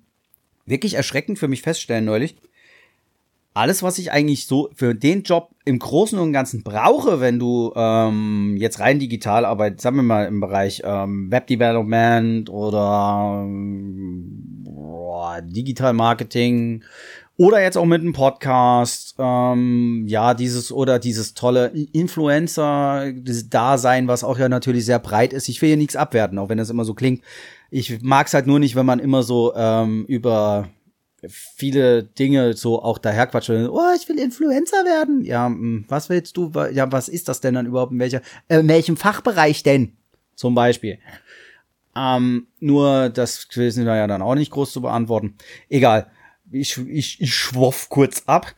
wirklich 0.66 0.94
erschreckend 0.94 1.38
für 1.38 1.48
mich 1.48 1.62
feststellen 1.62 2.04
neulich. 2.04 2.36
Alles, 3.54 3.82
was 3.82 3.98
ich 3.98 4.12
eigentlich 4.12 4.46
so 4.46 4.68
für 4.74 4.94
den 4.94 5.22
Job 5.22 5.50
im 5.64 5.78
Großen 5.78 6.18
und 6.18 6.32
Ganzen 6.32 6.62
brauche, 6.62 7.20
wenn 7.20 7.38
du 7.38 7.72
ähm, 7.74 8.56
jetzt 8.58 8.80
rein 8.80 8.98
digital 8.98 9.44
arbeitest, 9.44 9.82
sagen 9.82 9.96
wir 9.96 10.02
mal 10.02 10.26
im 10.26 10.40
Bereich 10.40 10.82
ähm, 10.84 11.30
Web 11.30 11.46
Development 11.46 12.50
oder 12.50 13.44
ähm, 13.44 14.64
boah, 14.64 15.40
Digital 15.40 15.92
Marketing 15.94 16.82
oder 17.37 17.61
jetzt 17.61 17.77
auch 17.77 17.85
mit 17.85 18.01
einem 18.01 18.12
Podcast, 18.12 19.16
ähm, 19.18 20.05
ja, 20.07 20.35
dieses 20.35 20.70
oder 20.70 21.01
dieses 21.01 21.35
tolle 21.35 21.73
Influencer-Dasein, 21.92 24.07
was 24.07 24.23
auch 24.23 24.38
ja 24.38 24.49
natürlich 24.49 24.85
sehr 24.85 25.01
breit 25.01 25.33
ist. 25.33 25.49
Ich 25.49 25.61
will 25.61 25.70
hier 25.70 25.77
nichts 25.77 25.97
abwerten, 25.97 26.38
auch 26.38 26.49
wenn 26.49 26.59
das 26.59 26.70
immer 26.70 26.85
so 26.85 26.94
klingt. 26.94 27.25
Ich 27.70 28.01
mag 28.03 28.29
es 28.29 28.35
halt 28.35 28.47
nur 28.47 28.61
nicht, 28.61 28.77
wenn 28.77 28.87
man 28.87 29.01
immer 29.01 29.25
so 29.25 29.53
ähm, 29.57 30.05
über 30.07 30.68
viele 31.27 32.05
Dinge 32.05 32.53
so 32.53 32.81
auch 32.81 32.99
daherquatscht. 32.99 33.51
Oh, 33.51 33.81
ich 33.97 34.09
will 34.09 34.20
Influencer 34.20 34.85
werden. 34.85 35.25
Ja, 35.25 35.47
hm, 35.47 35.87
was 35.88 36.09
willst 36.09 36.37
du? 36.37 36.53
Ja, 36.73 36.92
was 36.92 37.09
ist 37.09 37.29
das 37.29 37.40
denn 37.40 37.55
dann 37.55 37.66
überhaupt? 37.66 37.90
In, 37.90 37.99
welcher, 37.99 38.20
äh, 38.47 38.61
in 38.61 38.68
welchem 38.68 38.97
Fachbereich 38.97 39.64
denn? 39.64 39.97
Zum 40.37 40.55
Beispiel. 40.55 41.01
Ähm, 41.97 42.47
nur 42.61 43.09
das 43.09 43.49
wissen 43.55 43.87
wir 43.87 43.97
ja 43.97 44.07
dann 44.07 44.23
auch 44.23 44.37
nicht 44.37 44.53
groß 44.53 44.73
zu 44.73 44.83
beantworten. 44.83 45.35
Egal 45.68 46.12
ich, 46.50 46.78
ich, 46.88 47.20
ich 47.20 47.35
schwoff 47.35 47.88
kurz 47.88 48.24
ab. 48.26 48.54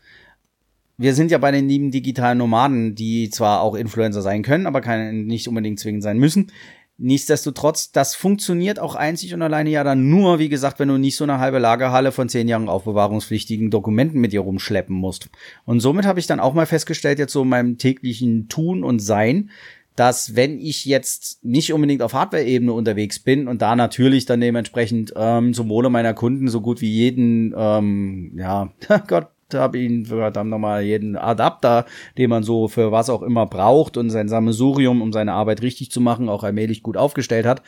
Wir 0.99 1.15
sind 1.15 1.31
ja 1.31 1.39
bei 1.39 1.51
den 1.51 1.69
lieben 1.69 1.91
digitalen 1.91 2.39
Nomaden, 2.39 2.95
die 2.95 3.29
zwar 3.31 3.61
auch 3.61 3.75
Influencer 3.75 4.23
sein 4.23 4.43
können, 4.43 4.67
aber 4.67 4.81
keine, 4.81 5.13
nicht 5.13 5.49
unbedingt 5.49 5.79
zwingend 5.79 6.03
sein 6.03 6.19
müssen. 6.19 6.51
Nichtsdestotrotz, 6.99 7.93
das 7.93 8.15
funktioniert 8.15 8.79
auch 8.79 8.95
einzig 8.95 9.35
und 9.35 9.43
alleine 9.43 9.69
ja 9.69 9.85
dann 9.85 10.09
nur, 10.09 10.39
wie 10.39 10.49
gesagt, 10.49 10.79
wenn 10.79 10.89
du 10.89 10.97
nicht 10.97 11.17
so 11.17 11.25
eine 11.25 11.39
halbe 11.39 11.59
Lagerhalle 11.59 12.11
von 12.11 12.31
zehn 12.31 12.49
Jahren 12.49 12.71
aufbewahrungspflichtigen 12.71 13.71
Dokumenten 13.71 14.19
mit 14.19 14.33
dir 14.33 14.41
rumschleppen 14.41 14.97
musst. 14.97 15.29
Und 15.67 15.81
somit 15.81 16.07
habe 16.07 16.21
ich 16.21 16.27
dann 16.27 16.41
auch 16.41 16.55
mal 16.55 16.65
festgestellt, 16.65 17.19
jetzt 17.19 17.35
so 17.35 17.43
in 17.43 17.51
meinem 17.51 17.77
täglichen 17.77 18.49
Tun 18.49 18.83
und 18.83 19.01
Sein, 19.01 19.51
dass 19.97 20.37
wenn 20.37 20.61
ich 20.61 20.85
jetzt 20.85 21.43
nicht 21.45 21.73
unbedingt 21.73 22.03
auf 22.03 22.13
Hardware-Ebene 22.13 22.73
unterwegs 22.73 23.19
bin 23.19 23.49
und 23.49 23.63
da 23.63 23.75
natürlich 23.75 24.27
dann 24.27 24.41
dementsprechend 24.41 25.13
ähm, 25.17 25.55
zum 25.55 25.69
Wohle 25.71 25.91
meiner 25.91 26.15
Kunden 26.15 26.49
so 26.49 26.61
gut 26.61 26.81
wie 26.83 26.91
jeden, 26.91 27.55
ähm, 27.57 28.33
ja, 28.37 28.71
Gott, 29.09 29.29
habe 29.55 29.79
ihn 29.79 30.07
verdammt 30.07 30.51
nochmal 30.51 30.83
jeden 30.83 31.17
Adapter, 31.17 31.87
den 32.19 32.31
man 32.31 32.43
so 32.43 32.69
für 32.69 32.93
was 32.93 33.09
auch 33.09 33.23
immer 33.23 33.47
braucht 33.47 33.97
und 33.97 34.11
sein 34.11 34.29
Sammelsurium, 34.29 35.01
um 35.01 35.13
seine 35.13 35.33
Arbeit 35.33 35.63
richtig 35.63 35.91
zu 35.91 36.01
machen, 36.01 36.29
auch 36.29 36.45
allmählich 36.45 36.83
gut 36.83 36.97
aufgestellt 36.97 37.47
hat. 37.47 37.63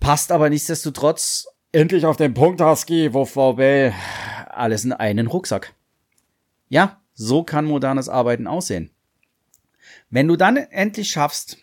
Passt 0.00 0.32
aber 0.32 0.48
nichtsdestotrotz 0.50 1.48
endlich 1.72 2.06
auf 2.06 2.16
den 2.16 2.34
Punkt, 2.34 2.60
Husky, 2.60 3.12
wo 3.14 3.24
VB 3.24 3.94
alles 4.48 4.84
in 4.84 4.92
einen 4.92 5.26
Rucksack. 5.26 5.74
Ja, 6.68 7.00
so 7.14 7.42
kann 7.42 7.64
modernes 7.64 8.08
Arbeiten 8.08 8.46
aussehen. 8.46 8.90
Wenn 10.10 10.28
du 10.28 10.36
dann 10.36 10.56
endlich 10.56 11.10
schaffst, 11.10 11.58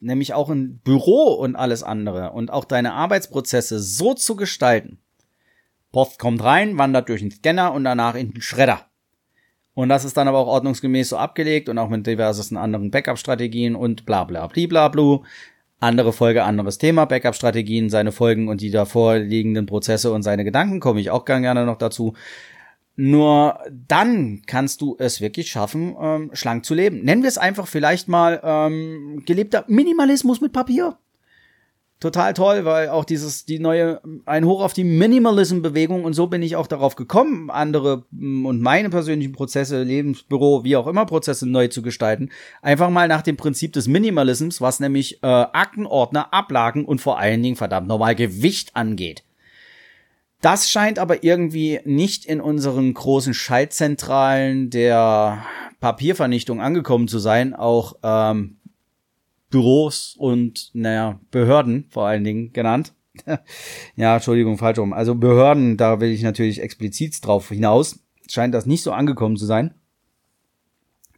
nämlich 0.00 0.34
auch 0.34 0.50
ein 0.50 0.78
Büro 0.78 1.34
und 1.34 1.56
alles 1.56 1.82
andere 1.82 2.32
und 2.32 2.50
auch 2.50 2.64
deine 2.64 2.92
Arbeitsprozesse 2.92 3.78
so 3.78 4.14
zu 4.14 4.36
gestalten, 4.36 4.98
Post 5.90 6.18
kommt 6.18 6.42
rein, 6.44 6.76
wandert 6.76 7.08
durch 7.08 7.22
den 7.22 7.30
Scanner 7.30 7.72
und 7.72 7.84
danach 7.84 8.14
in 8.14 8.32
den 8.32 8.42
Schredder. 8.42 8.86
Und 9.72 9.88
das 9.88 10.04
ist 10.04 10.16
dann 10.16 10.28
aber 10.28 10.38
auch 10.38 10.48
ordnungsgemäß 10.48 11.10
so 11.10 11.16
abgelegt 11.16 11.68
und 11.68 11.78
auch 11.78 11.88
mit 11.88 12.06
diversesten 12.06 12.56
anderen 12.56 12.90
Backup-Strategien 12.90 13.74
und 13.74 14.04
bla 14.04 14.24
bla 14.24 14.48
bla 14.48 14.88
bla 14.88 15.20
Andere 15.80 16.12
Folge, 16.12 16.42
anderes 16.42 16.78
Thema, 16.78 17.04
Backup-Strategien, 17.04 17.88
seine 17.88 18.10
Folgen 18.10 18.48
und 18.48 18.60
die 18.60 18.72
davor 18.72 19.18
liegenden 19.18 19.66
Prozesse 19.66 20.12
und 20.12 20.24
seine 20.24 20.42
Gedanken 20.42 20.80
komme 20.80 21.00
ich 21.00 21.10
auch 21.10 21.24
gerne 21.24 21.64
noch 21.64 21.78
dazu. 21.78 22.14
Nur 23.00 23.60
dann 23.70 24.42
kannst 24.46 24.80
du 24.80 24.96
es 24.98 25.20
wirklich 25.20 25.50
schaffen, 25.50 25.94
ähm, 26.00 26.30
schlank 26.32 26.64
zu 26.64 26.74
leben. 26.74 27.04
Nennen 27.04 27.22
wir 27.22 27.28
es 27.28 27.38
einfach 27.38 27.68
vielleicht 27.68 28.08
mal 28.08 28.40
ähm, 28.42 29.22
gelebter 29.24 29.64
Minimalismus 29.68 30.40
mit 30.40 30.52
Papier 30.52 30.98
total 32.00 32.32
toll, 32.32 32.64
weil 32.64 32.90
auch 32.90 33.04
dieses, 33.04 33.44
die 33.44 33.58
neue, 33.58 34.00
ein 34.24 34.44
Hoch 34.44 34.62
auf 34.62 34.72
die 34.72 34.84
Minimalism-Bewegung 34.84 36.04
und 36.04 36.12
so 36.12 36.28
bin 36.28 36.42
ich 36.42 36.56
auch 36.56 36.66
darauf 36.66 36.94
gekommen, 36.94 37.50
andere 37.50 38.04
mm, 38.10 38.46
und 38.46 38.60
meine 38.60 38.90
persönlichen 38.90 39.32
Prozesse, 39.32 39.82
Lebensbüro, 39.82 40.64
wie 40.64 40.76
auch 40.76 40.86
immer 40.86 41.06
Prozesse 41.06 41.48
neu 41.48 41.68
zu 41.68 41.82
gestalten. 41.82 42.30
Einfach 42.62 42.90
mal 42.90 43.08
nach 43.08 43.22
dem 43.22 43.36
Prinzip 43.36 43.72
des 43.72 43.88
Minimalisms, 43.88 44.60
was 44.60 44.80
nämlich 44.80 45.22
äh, 45.22 45.26
Aktenordner, 45.26 46.32
Ablagen 46.32 46.84
und 46.84 47.00
vor 47.00 47.18
allen 47.18 47.42
Dingen 47.42 47.56
verdammt 47.56 47.88
normal 47.88 48.14
Gewicht 48.14 48.76
angeht. 48.76 49.24
Das 50.40 50.70
scheint 50.70 50.98
aber 50.98 51.24
irgendwie 51.24 51.80
nicht 51.84 52.24
in 52.24 52.40
unseren 52.40 52.94
großen 52.94 53.34
Schaltzentralen 53.34 54.70
der 54.70 55.44
Papiervernichtung 55.80 56.60
angekommen 56.60 57.08
zu 57.08 57.18
sein. 57.18 57.54
Auch 57.54 57.96
ähm, 58.04 58.58
Büros 59.50 60.14
und, 60.16 60.70
naja, 60.74 61.20
Behörden 61.30 61.86
vor 61.90 62.06
allen 62.06 62.22
Dingen 62.22 62.52
genannt. 62.52 62.94
ja, 63.96 64.14
Entschuldigung, 64.14 64.58
falsch 64.58 64.78
rum. 64.78 64.92
Also 64.92 65.16
Behörden, 65.16 65.76
da 65.76 66.00
will 66.00 66.10
ich 66.10 66.22
natürlich 66.22 66.60
explizit 66.62 67.24
drauf 67.26 67.48
hinaus. 67.48 67.98
Scheint 68.28 68.54
das 68.54 68.66
nicht 68.66 68.82
so 68.82 68.92
angekommen 68.92 69.36
zu 69.36 69.46
sein. 69.46 69.74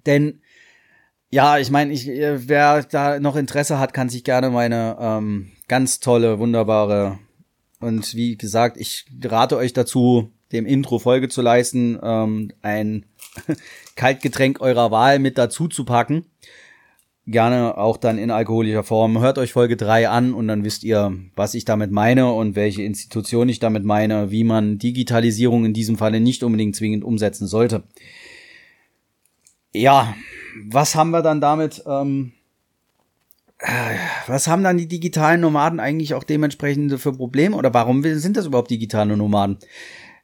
Denn, 0.07 0.41
ja, 1.29 1.59
ich 1.59 1.71
meine, 1.71 1.93
ich, 1.93 2.07
wer 2.07 2.85
da 2.85 3.21
noch 3.21 3.37
Interesse 3.37 3.79
hat, 3.79 3.93
kann 3.93 4.09
sich 4.09 4.25
gerne 4.25 4.49
meine 4.49 4.97
ähm, 4.99 5.51
ganz 5.69 6.01
tolle, 6.01 6.39
wunderbare 6.39 7.19
und 7.81 8.15
wie 8.15 8.37
gesagt, 8.37 8.77
ich 8.77 9.07
rate 9.25 9.57
euch 9.57 9.73
dazu, 9.73 10.31
dem 10.53 10.67
Intro 10.67 10.99
Folge 10.99 11.29
zu 11.29 11.43
leisten, 11.43 11.99
ähm, 12.03 12.53
ein 12.63 13.07
Kaltgetränk 13.97 14.61
eurer 14.61 14.91
Wahl 14.91 15.19
mit 15.19 15.39
dazu 15.39 15.69
zu 15.69 15.85
packen 15.85 16.27
gerne 17.31 17.77
auch 17.79 17.97
dann 17.97 18.19
in 18.19 18.31
alkoholischer 18.31 18.83
Form. 18.83 19.21
Hört 19.21 19.39
euch 19.39 19.53
Folge 19.53 19.77
3 19.77 20.09
an 20.09 20.35
und 20.35 20.49
dann 20.49 20.65
wisst 20.65 20.85
ihr, 20.85 21.17
was 21.37 21.55
ich 21.55 21.65
damit 21.65 21.91
meine 21.91 22.33
und 22.33 22.57
welche 22.57 22.83
Institution 22.83 23.49
ich 23.49 23.59
damit 23.59 23.85
meine, 23.85 24.31
wie 24.31 24.45
man 24.45 24.79
Digitalisierung 24.79 25.65
in 25.65 25.73
diesem 25.73 25.97
Falle 25.97 26.21
nicht 26.21 26.43
unbedingt 26.43 26.77
zwingend 26.77 27.05
umsetzen 27.05 27.47
sollte. 27.47 27.85
Ja, 29.73 30.15
was 30.69 30.97
haben 30.97 31.11
wir 31.11 31.23
dann 31.23 31.41
damit? 31.41 31.83
Ähm, 31.87 32.33
äh, 32.33 32.40
was 34.27 34.49
haben 34.49 34.63
dann 34.63 34.79
die 34.79 34.89
digitalen 34.89 35.41
Nomaden 35.41 35.81
eigentlich 35.81 36.15
auch 36.15 36.25
dementsprechend 36.25 36.99
für 36.99 37.13
Probleme 37.13 37.57
oder 37.57 37.75
warum 37.75 38.03
sind 38.03 38.37
das 38.37 38.47
überhaupt 38.47 38.71
digitale 38.71 39.17
Nomaden? 39.17 39.59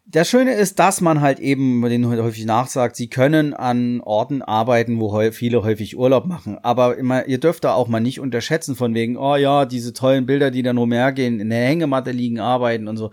das 0.09 0.29
Schöne 0.29 0.55
ist, 0.55 0.79
dass 0.79 1.01
man 1.01 1.20
halt 1.20 1.40
eben, 1.40 1.83
den 1.83 2.07
häufig 2.07 2.44
nachsagt, 2.44 2.94
sie 2.94 3.09
können 3.09 3.55
an 3.55 4.01
Orten 4.01 4.40
arbeiten, 4.40 5.01
wo 5.01 5.20
viele 5.33 5.64
häufig 5.64 5.99
Urlaub 5.99 6.27
machen. 6.27 6.59
Aber 6.62 6.96
immer, 6.96 7.27
ihr 7.27 7.38
dürft 7.38 7.64
da 7.64 7.75
auch 7.75 7.88
mal 7.88 7.99
nicht 7.99 8.20
unterschätzen 8.20 8.77
von 8.77 8.94
wegen, 8.94 9.16
oh 9.16 9.35
ja, 9.35 9.64
diese 9.64 9.92
tollen 9.92 10.25
Bilder, 10.25 10.53
die 10.53 10.62
dann 10.62 10.79
rumhergehen, 10.79 11.40
in 11.40 11.51
der 11.51 11.66
Hängematte 11.66 12.12
liegen, 12.12 12.38
arbeiten 12.38 12.87
und 12.87 12.96
so. 12.96 13.11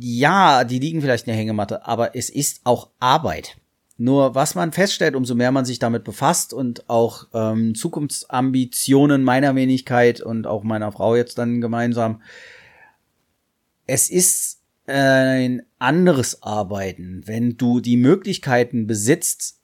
Ja, 0.00 0.64
die 0.64 0.80
liegen 0.80 1.00
vielleicht 1.00 1.28
in 1.28 1.30
der 1.30 1.38
Hängematte, 1.38 1.86
aber 1.86 2.16
es 2.16 2.30
ist 2.30 2.62
auch 2.64 2.90
Arbeit. 2.98 3.56
Nur 3.98 4.34
was 4.34 4.54
man 4.54 4.72
feststellt, 4.72 5.14
umso 5.14 5.34
mehr 5.34 5.52
man 5.52 5.64
sich 5.64 5.78
damit 5.78 6.04
befasst 6.04 6.52
und 6.52 6.88
auch 6.90 7.28
ähm, 7.32 7.74
Zukunftsambitionen 7.74 9.24
meiner 9.24 9.54
Wenigkeit 9.54 10.20
und 10.20 10.46
auch 10.46 10.64
meiner 10.64 10.92
Frau 10.92 11.16
jetzt 11.16 11.38
dann 11.38 11.62
gemeinsam, 11.62 12.20
es 13.86 14.10
ist 14.10 14.60
ein 14.86 15.62
anderes 15.78 16.42
Arbeiten, 16.42 17.22
wenn 17.24 17.56
du 17.56 17.80
die 17.80 17.96
Möglichkeiten 17.96 18.86
besitzt, 18.86 19.56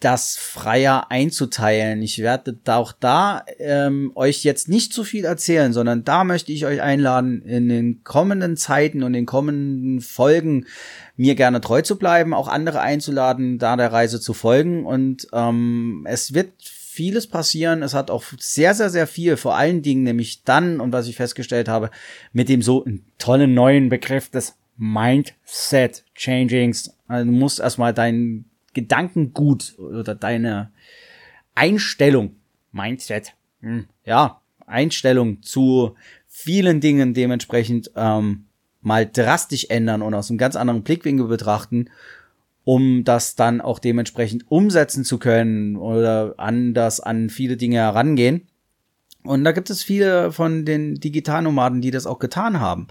das 0.00 0.36
freier 0.36 1.10
einzuteilen. 1.10 2.02
Ich 2.02 2.18
werde 2.18 2.58
auch 2.66 2.92
da 2.92 3.44
ähm, 3.58 4.12
euch 4.14 4.44
jetzt 4.44 4.68
nicht 4.68 4.92
zu 4.92 5.02
viel 5.02 5.24
erzählen, 5.24 5.72
sondern 5.72 6.04
da 6.04 6.24
möchte 6.24 6.52
ich 6.52 6.66
euch 6.66 6.82
einladen, 6.82 7.40
in 7.42 7.68
den 7.68 8.04
kommenden 8.04 8.56
Zeiten 8.56 9.02
und 9.02 9.14
den 9.14 9.24
kommenden 9.24 10.00
Folgen 10.02 10.66
mir 11.16 11.34
gerne 11.34 11.60
treu 11.60 11.82
zu 11.82 11.96
bleiben, 11.96 12.34
auch 12.34 12.48
andere 12.48 12.80
einzuladen, 12.80 13.58
da 13.58 13.76
der 13.76 13.92
Reise 13.92 14.20
zu 14.20 14.32
folgen. 14.34 14.84
Und 14.84 15.28
ähm, 15.32 16.06
es 16.08 16.34
wird 16.34 16.52
vieles 16.60 17.26
passieren. 17.26 17.82
Es 17.82 17.94
hat 17.94 18.10
auch 18.10 18.24
sehr, 18.38 18.74
sehr, 18.74 18.90
sehr 18.90 19.06
viel, 19.06 19.36
vor 19.36 19.56
allen 19.56 19.82
Dingen 19.82 20.02
nämlich 20.02 20.44
dann, 20.44 20.80
und 20.80 20.92
was 20.92 21.08
ich 21.08 21.16
festgestellt 21.16 21.68
habe, 21.68 21.90
mit 22.32 22.48
dem 22.48 22.62
so 22.62 22.84
tollen 23.18 23.54
neuen 23.54 23.88
Begriff 23.88 24.30
des 24.30 24.56
Mindset 24.76 26.04
Changings. 26.14 26.96
Also 27.06 27.30
du 27.30 27.36
musst 27.36 27.60
erstmal 27.60 27.94
dein 27.94 28.44
Gedankengut 28.72 29.78
oder 29.78 30.14
deine 30.14 30.72
Einstellung, 31.54 32.36
Mindset, 32.72 33.34
hm, 33.60 33.86
ja, 34.04 34.40
Einstellung 34.66 35.42
zu 35.42 35.94
vielen 36.28 36.80
Dingen 36.80 37.14
dementsprechend 37.14 37.90
ähm, 37.94 38.46
mal 38.84 39.10
drastisch 39.10 39.66
ändern 39.68 40.02
und 40.02 40.14
aus 40.14 40.30
einem 40.30 40.38
ganz 40.38 40.56
anderen 40.56 40.82
Blickwinkel 40.82 41.26
betrachten 41.26 41.88
um 42.64 43.04
das 43.04 43.36
dann 43.36 43.60
auch 43.60 43.78
dementsprechend 43.78 44.50
umsetzen 44.50 45.04
zu 45.04 45.18
können 45.18 45.76
oder 45.76 46.34
anders 46.38 46.98
an 47.00 47.28
viele 47.30 47.56
Dinge 47.56 47.76
herangehen. 47.76 48.48
Und 49.22 49.44
da 49.44 49.52
gibt 49.52 49.70
es 49.70 49.82
viele 49.82 50.32
von 50.32 50.64
den 50.64 50.96
Digitalnomaden, 50.96 51.80
die 51.80 51.90
das 51.90 52.06
auch 52.06 52.18
getan 52.18 52.60
haben. 52.60 52.88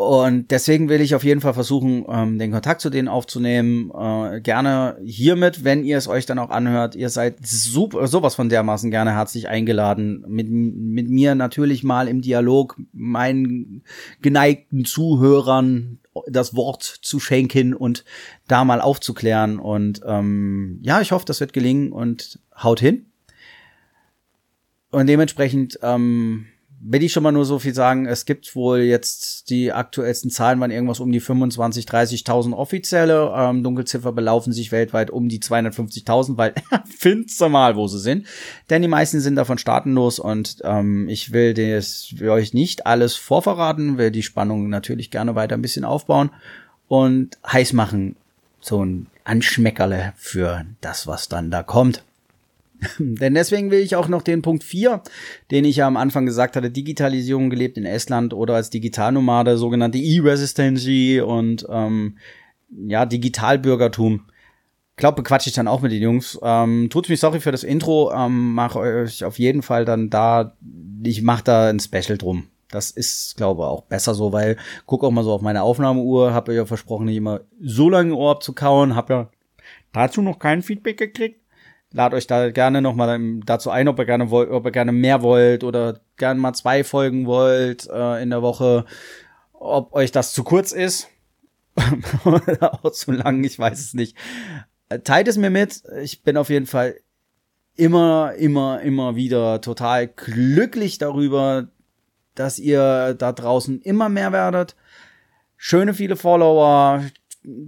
Und 0.00 0.50
deswegen 0.50 0.88
will 0.88 1.02
ich 1.02 1.14
auf 1.14 1.24
jeden 1.24 1.42
Fall 1.42 1.52
versuchen, 1.52 2.06
ähm, 2.08 2.38
den 2.38 2.52
Kontakt 2.52 2.80
zu 2.80 2.88
denen 2.88 3.06
aufzunehmen. 3.06 3.90
Äh, 3.94 4.40
gerne 4.40 4.96
hiermit, 5.04 5.62
wenn 5.62 5.84
ihr 5.84 5.98
es 5.98 6.08
euch 6.08 6.24
dann 6.24 6.38
auch 6.38 6.48
anhört. 6.48 6.94
Ihr 6.94 7.10
seid 7.10 7.36
super, 7.46 8.06
sowas 8.06 8.34
von 8.34 8.48
dermaßen 8.48 8.90
gerne 8.90 9.12
herzlich 9.12 9.48
eingeladen, 9.48 10.24
mit, 10.26 10.48
mit 10.48 11.10
mir 11.10 11.34
natürlich 11.34 11.84
mal 11.84 12.08
im 12.08 12.22
Dialog 12.22 12.80
meinen 12.92 13.82
geneigten 14.22 14.86
Zuhörern 14.86 15.98
das 16.26 16.56
Wort 16.56 16.82
zu 16.82 17.20
schenken 17.20 17.74
und 17.74 18.06
da 18.48 18.64
mal 18.64 18.80
aufzuklären. 18.80 19.58
Und 19.58 20.00
ähm, 20.06 20.78
ja, 20.82 21.02
ich 21.02 21.12
hoffe, 21.12 21.26
das 21.26 21.40
wird 21.40 21.52
gelingen 21.52 21.92
und 21.92 22.38
haut 22.56 22.80
hin. 22.80 23.04
Und 24.90 25.08
dementsprechend 25.08 25.78
ähm, 25.82 26.46
will 26.82 27.02
ich 27.02 27.12
schon 27.12 27.22
mal 27.22 27.32
nur 27.32 27.44
so 27.44 27.58
viel 27.58 27.74
sagen, 27.74 28.06
es 28.06 28.24
gibt 28.24 28.56
wohl 28.56 28.78
jetzt 28.78 29.50
die 29.50 29.72
aktuellsten 29.72 30.30
Zahlen 30.30 30.60
waren 30.60 30.70
irgendwas 30.70 31.00
um 31.00 31.12
die 31.12 31.20
25, 31.20 31.84
30.000 31.84 32.54
offizielle. 32.54 33.32
Ähm, 33.36 33.62
Dunkelziffer 33.62 34.12
belaufen 34.12 34.52
sich 34.52 34.72
weltweit 34.72 35.10
um 35.10 35.28
die 35.28 35.40
250.000, 35.40 36.38
weil 36.38 36.54
findest 36.98 37.40
mal, 37.48 37.76
wo 37.76 37.86
sie 37.86 37.98
sind. 37.98 38.26
Denn 38.70 38.82
die 38.82 38.88
meisten 38.88 39.20
sind 39.20 39.36
davon 39.36 39.58
staatenlos 39.58 40.18
und 40.18 40.56
ähm, 40.64 41.08
ich 41.08 41.32
will 41.32 41.54
das 41.54 42.14
für 42.16 42.32
euch 42.32 42.54
nicht 42.54 42.86
alles 42.86 43.14
vorverraten, 43.14 43.98
will 43.98 44.10
die 44.10 44.22
Spannung 44.22 44.70
natürlich 44.70 45.10
gerne 45.10 45.34
weiter 45.34 45.56
ein 45.56 45.62
bisschen 45.62 45.84
aufbauen 45.84 46.30
und 46.88 47.38
heiß 47.46 47.74
machen. 47.74 48.16
So 48.60 48.84
ein 48.84 49.06
Anschmeckerle 49.24 50.14
für 50.16 50.64
das, 50.80 51.06
was 51.06 51.28
dann 51.28 51.50
da 51.50 51.62
kommt. 51.62 52.02
Denn 52.98 53.34
deswegen 53.34 53.70
will 53.70 53.80
ich 53.80 53.96
auch 53.96 54.08
noch 54.08 54.22
den 54.22 54.42
Punkt 54.42 54.64
4, 54.64 55.02
den 55.50 55.64
ich 55.64 55.76
ja 55.76 55.86
am 55.86 55.96
Anfang 55.96 56.26
gesagt 56.26 56.56
hatte, 56.56 56.70
Digitalisierung 56.70 57.50
gelebt 57.50 57.76
in 57.76 57.84
Estland 57.84 58.34
oder 58.34 58.54
als 58.54 58.70
Digitalnomade, 58.70 59.56
sogenannte 59.56 59.98
E-Resistency 59.98 61.20
und 61.20 61.66
ähm, 61.70 62.16
ja, 62.70 63.06
Digitalbürgertum. 63.06 64.26
Glaub, 64.96 65.16
bequatsche 65.16 65.48
ich 65.48 65.54
dann 65.54 65.68
auch 65.68 65.80
mit 65.80 65.92
den 65.92 66.02
Jungs. 66.02 66.38
Ähm, 66.42 66.88
tut 66.90 67.08
mich 67.08 67.20
sorry 67.20 67.40
für 67.40 67.52
das 67.52 67.64
Intro, 67.64 68.12
ähm, 68.12 68.54
mache 68.54 68.78
euch 68.78 69.24
auf 69.24 69.38
jeden 69.38 69.62
Fall 69.62 69.84
dann 69.84 70.10
da, 70.10 70.56
ich 71.02 71.22
mache 71.22 71.44
da 71.44 71.68
ein 71.68 71.80
Special 71.80 72.18
drum. 72.18 72.48
Das 72.70 72.90
ist, 72.90 73.36
glaube 73.36 73.62
ich, 73.62 73.66
auch 73.66 73.82
besser 73.82 74.14
so, 74.14 74.32
weil 74.32 74.56
guck 74.86 75.02
auch 75.02 75.10
mal 75.10 75.24
so 75.24 75.32
auf 75.32 75.42
meine 75.42 75.62
Aufnahmeuhr, 75.62 76.32
habe 76.32 76.54
ja 76.54 76.66
versprochen, 76.66 77.06
nicht 77.06 77.16
immer 77.16 77.40
so 77.60 77.88
lange 77.88 78.14
Ohr 78.14 78.30
abzukauen, 78.32 78.94
habe 78.94 79.12
ja 79.12 79.30
dazu 79.92 80.22
noch 80.22 80.38
kein 80.38 80.62
Feedback 80.62 80.98
gekriegt 80.98 81.39
lad 81.92 82.14
euch 82.14 82.26
da 82.26 82.50
gerne 82.50 82.82
noch 82.82 82.94
mal 82.94 83.40
dazu 83.44 83.70
ein, 83.70 83.88
ob 83.88 83.98
ihr 83.98 84.04
gerne 84.04 84.30
wollt, 84.30 84.50
ob 84.50 84.64
ihr 84.64 84.70
gerne 84.70 84.92
mehr 84.92 85.22
wollt 85.22 85.64
oder 85.64 86.00
gerne 86.16 86.40
mal 86.40 86.52
zwei 86.52 86.84
Folgen 86.84 87.26
wollt 87.26 87.88
äh, 87.88 88.22
in 88.22 88.30
der 88.30 88.42
Woche, 88.42 88.84
ob 89.52 89.92
euch 89.92 90.12
das 90.12 90.32
zu 90.32 90.44
kurz 90.44 90.72
ist 90.72 91.08
oder 92.24 92.74
auch 92.74 92.92
zu 92.92 93.12
lang, 93.12 93.44
ich 93.44 93.58
weiß 93.58 93.80
es 93.80 93.94
nicht. 93.94 94.16
Teilt 95.04 95.28
es 95.28 95.36
mir 95.36 95.50
mit. 95.50 95.82
Ich 96.02 96.22
bin 96.22 96.36
auf 96.36 96.50
jeden 96.50 96.66
Fall 96.66 96.96
immer, 97.76 98.34
immer, 98.34 98.80
immer 98.80 99.14
wieder 99.14 99.60
total 99.60 100.08
glücklich 100.08 100.98
darüber, 100.98 101.68
dass 102.34 102.58
ihr 102.58 103.14
da 103.14 103.32
draußen 103.32 103.80
immer 103.82 104.08
mehr 104.08 104.32
werdet. 104.32 104.76
Schöne 105.56 105.94
viele 105.94 106.16
Follower, 106.16 107.04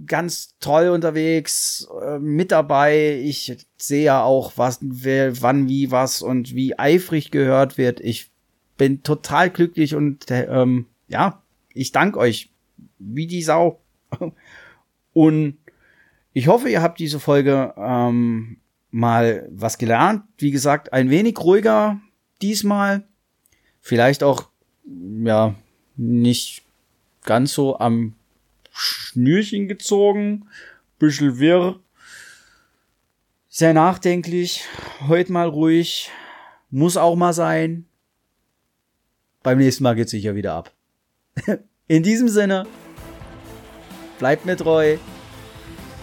ganz 0.05 0.55
toll 0.59 0.89
unterwegs, 0.89 1.87
äh, 2.01 2.19
mit 2.19 2.51
dabei. 2.51 3.19
Ich 3.23 3.57
sehe 3.77 4.03
ja 4.03 4.23
auch, 4.23 4.53
was, 4.55 4.79
wer, 4.81 5.41
wann, 5.41 5.67
wie, 5.67 5.91
was 5.91 6.21
und 6.21 6.53
wie 6.53 6.77
eifrig 6.77 7.31
gehört 7.31 7.77
wird. 7.77 7.99
Ich 7.99 8.31
bin 8.77 9.03
total 9.03 9.49
glücklich 9.49 9.95
und 9.95 10.25
ähm, 10.29 10.87
ja, 11.07 11.41
ich 11.73 11.91
danke 11.91 12.19
euch 12.19 12.51
wie 12.99 13.27
die 13.27 13.43
Sau. 13.43 13.79
Und 15.13 15.57
ich 16.33 16.47
hoffe, 16.47 16.67
ihr 16.67 16.81
habt 16.81 16.99
diese 16.99 17.19
Folge 17.19 17.73
ähm, 17.77 18.57
mal 18.89 19.47
was 19.51 19.77
gelernt. 19.77 20.23
Wie 20.37 20.49
gesagt, 20.49 20.91
ein 20.91 21.11
wenig 21.11 21.37
ruhiger 21.39 21.99
diesmal. 22.41 23.03
Vielleicht 23.79 24.23
auch, 24.23 24.49
ja, 25.23 25.53
nicht 25.95 26.63
ganz 27.23 27.53
so 27.53 27.77
am 27.77 28.15
Schnürchen 28.73 29.67
gezogen. 29.67 30.47
Bisschen 30.99 31.39
wirr. 31.39 31.79
Sehr 33.47 33.73
nachdenklich. 33.73 34.65
Heute 35.07 35.31
mal 35.31 35.47
ruhig. 35.47 36.09
Muss 36.71 36.97
auch 36.97 37.15
mal 37.15 37.33
sein. 37.33 37.85
Beim 39.43 39.59
nächsten 39.59 39.83
Mal 39.83 39.95
geht's 39.95 40.11
sicher 40.11 40.35
wieder 40.35 40.53
ab. 40.53 40.71
In 41.87 42.01
diesem 42.01 42.29
Sinne, 42.29 42.65
bleibt 44.17 44.45
mir 44.45 44.57
treu. 44.57 44.97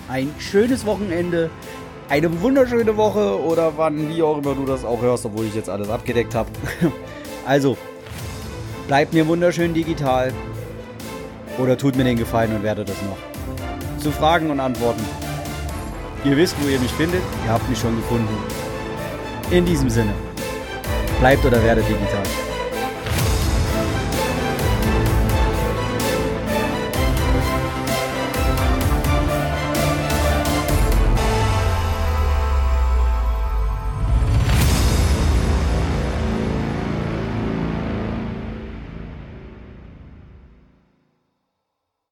Ein 0.09 0.33
schönes 0.39 0.87
Wochenende. 0.87 1.51
Eine 2.09 2.41
wunderschöne 2.41 2.97
Woche 2.97 3.41
oder 3.41 3.79
wann, 3.79 4.09
wie 4.09 4.23
auch 4.23 4.39
immer 4.39 4.55
du 4.55 4.67
das 4.67 4.85
auch 4.85 5.01
hörst, 5.01 5.25
obwohl 5.25 5.47
ich 5.47 5.55
jetzt 5.55 5.69
alles 5.69 5.89
abgedeckt 5.89 6.35
habe. 6.35 6.51
Also, 7.47 7.79
bleibt 8.87 9.15
mir 9.15 9.27
wunderschön 9.27 9.73
digital. 9.73 10.33
Oder 11.61 11.77
tut 11.77 11.95
mir 11.95 12.05
den 12.05 12.17
Gefallen 12.17 12.57
und 12.57 12.63
werdet 12.63 12.89
das 12.89 12.97
noch. 13.03 13.19
Zu 14.03 14.11
Fragen 14.11 14.51
und 14.51 14.61
Antworten. 14.61 15.05
Ihr 16.25 16.37
wisst, 16.37 16.57
wo 16.63 16.69
ihr 16.69 16.81
mich 16.81 16.93
findet. 16.93 17.21
Ihr 17.45 17.53
habt 17.53 17.69
mich 17.69 17.79
schon 17.79 17.97
gefunden. 17.97 18.35
In 19.51 19.67
diesem 19.67 19.91
Sinne, 19.91 20.15
bleibt 21.19 21.45
oder 21.45 21.63
werdet 21.63 21.87
digital. 21.87 22.50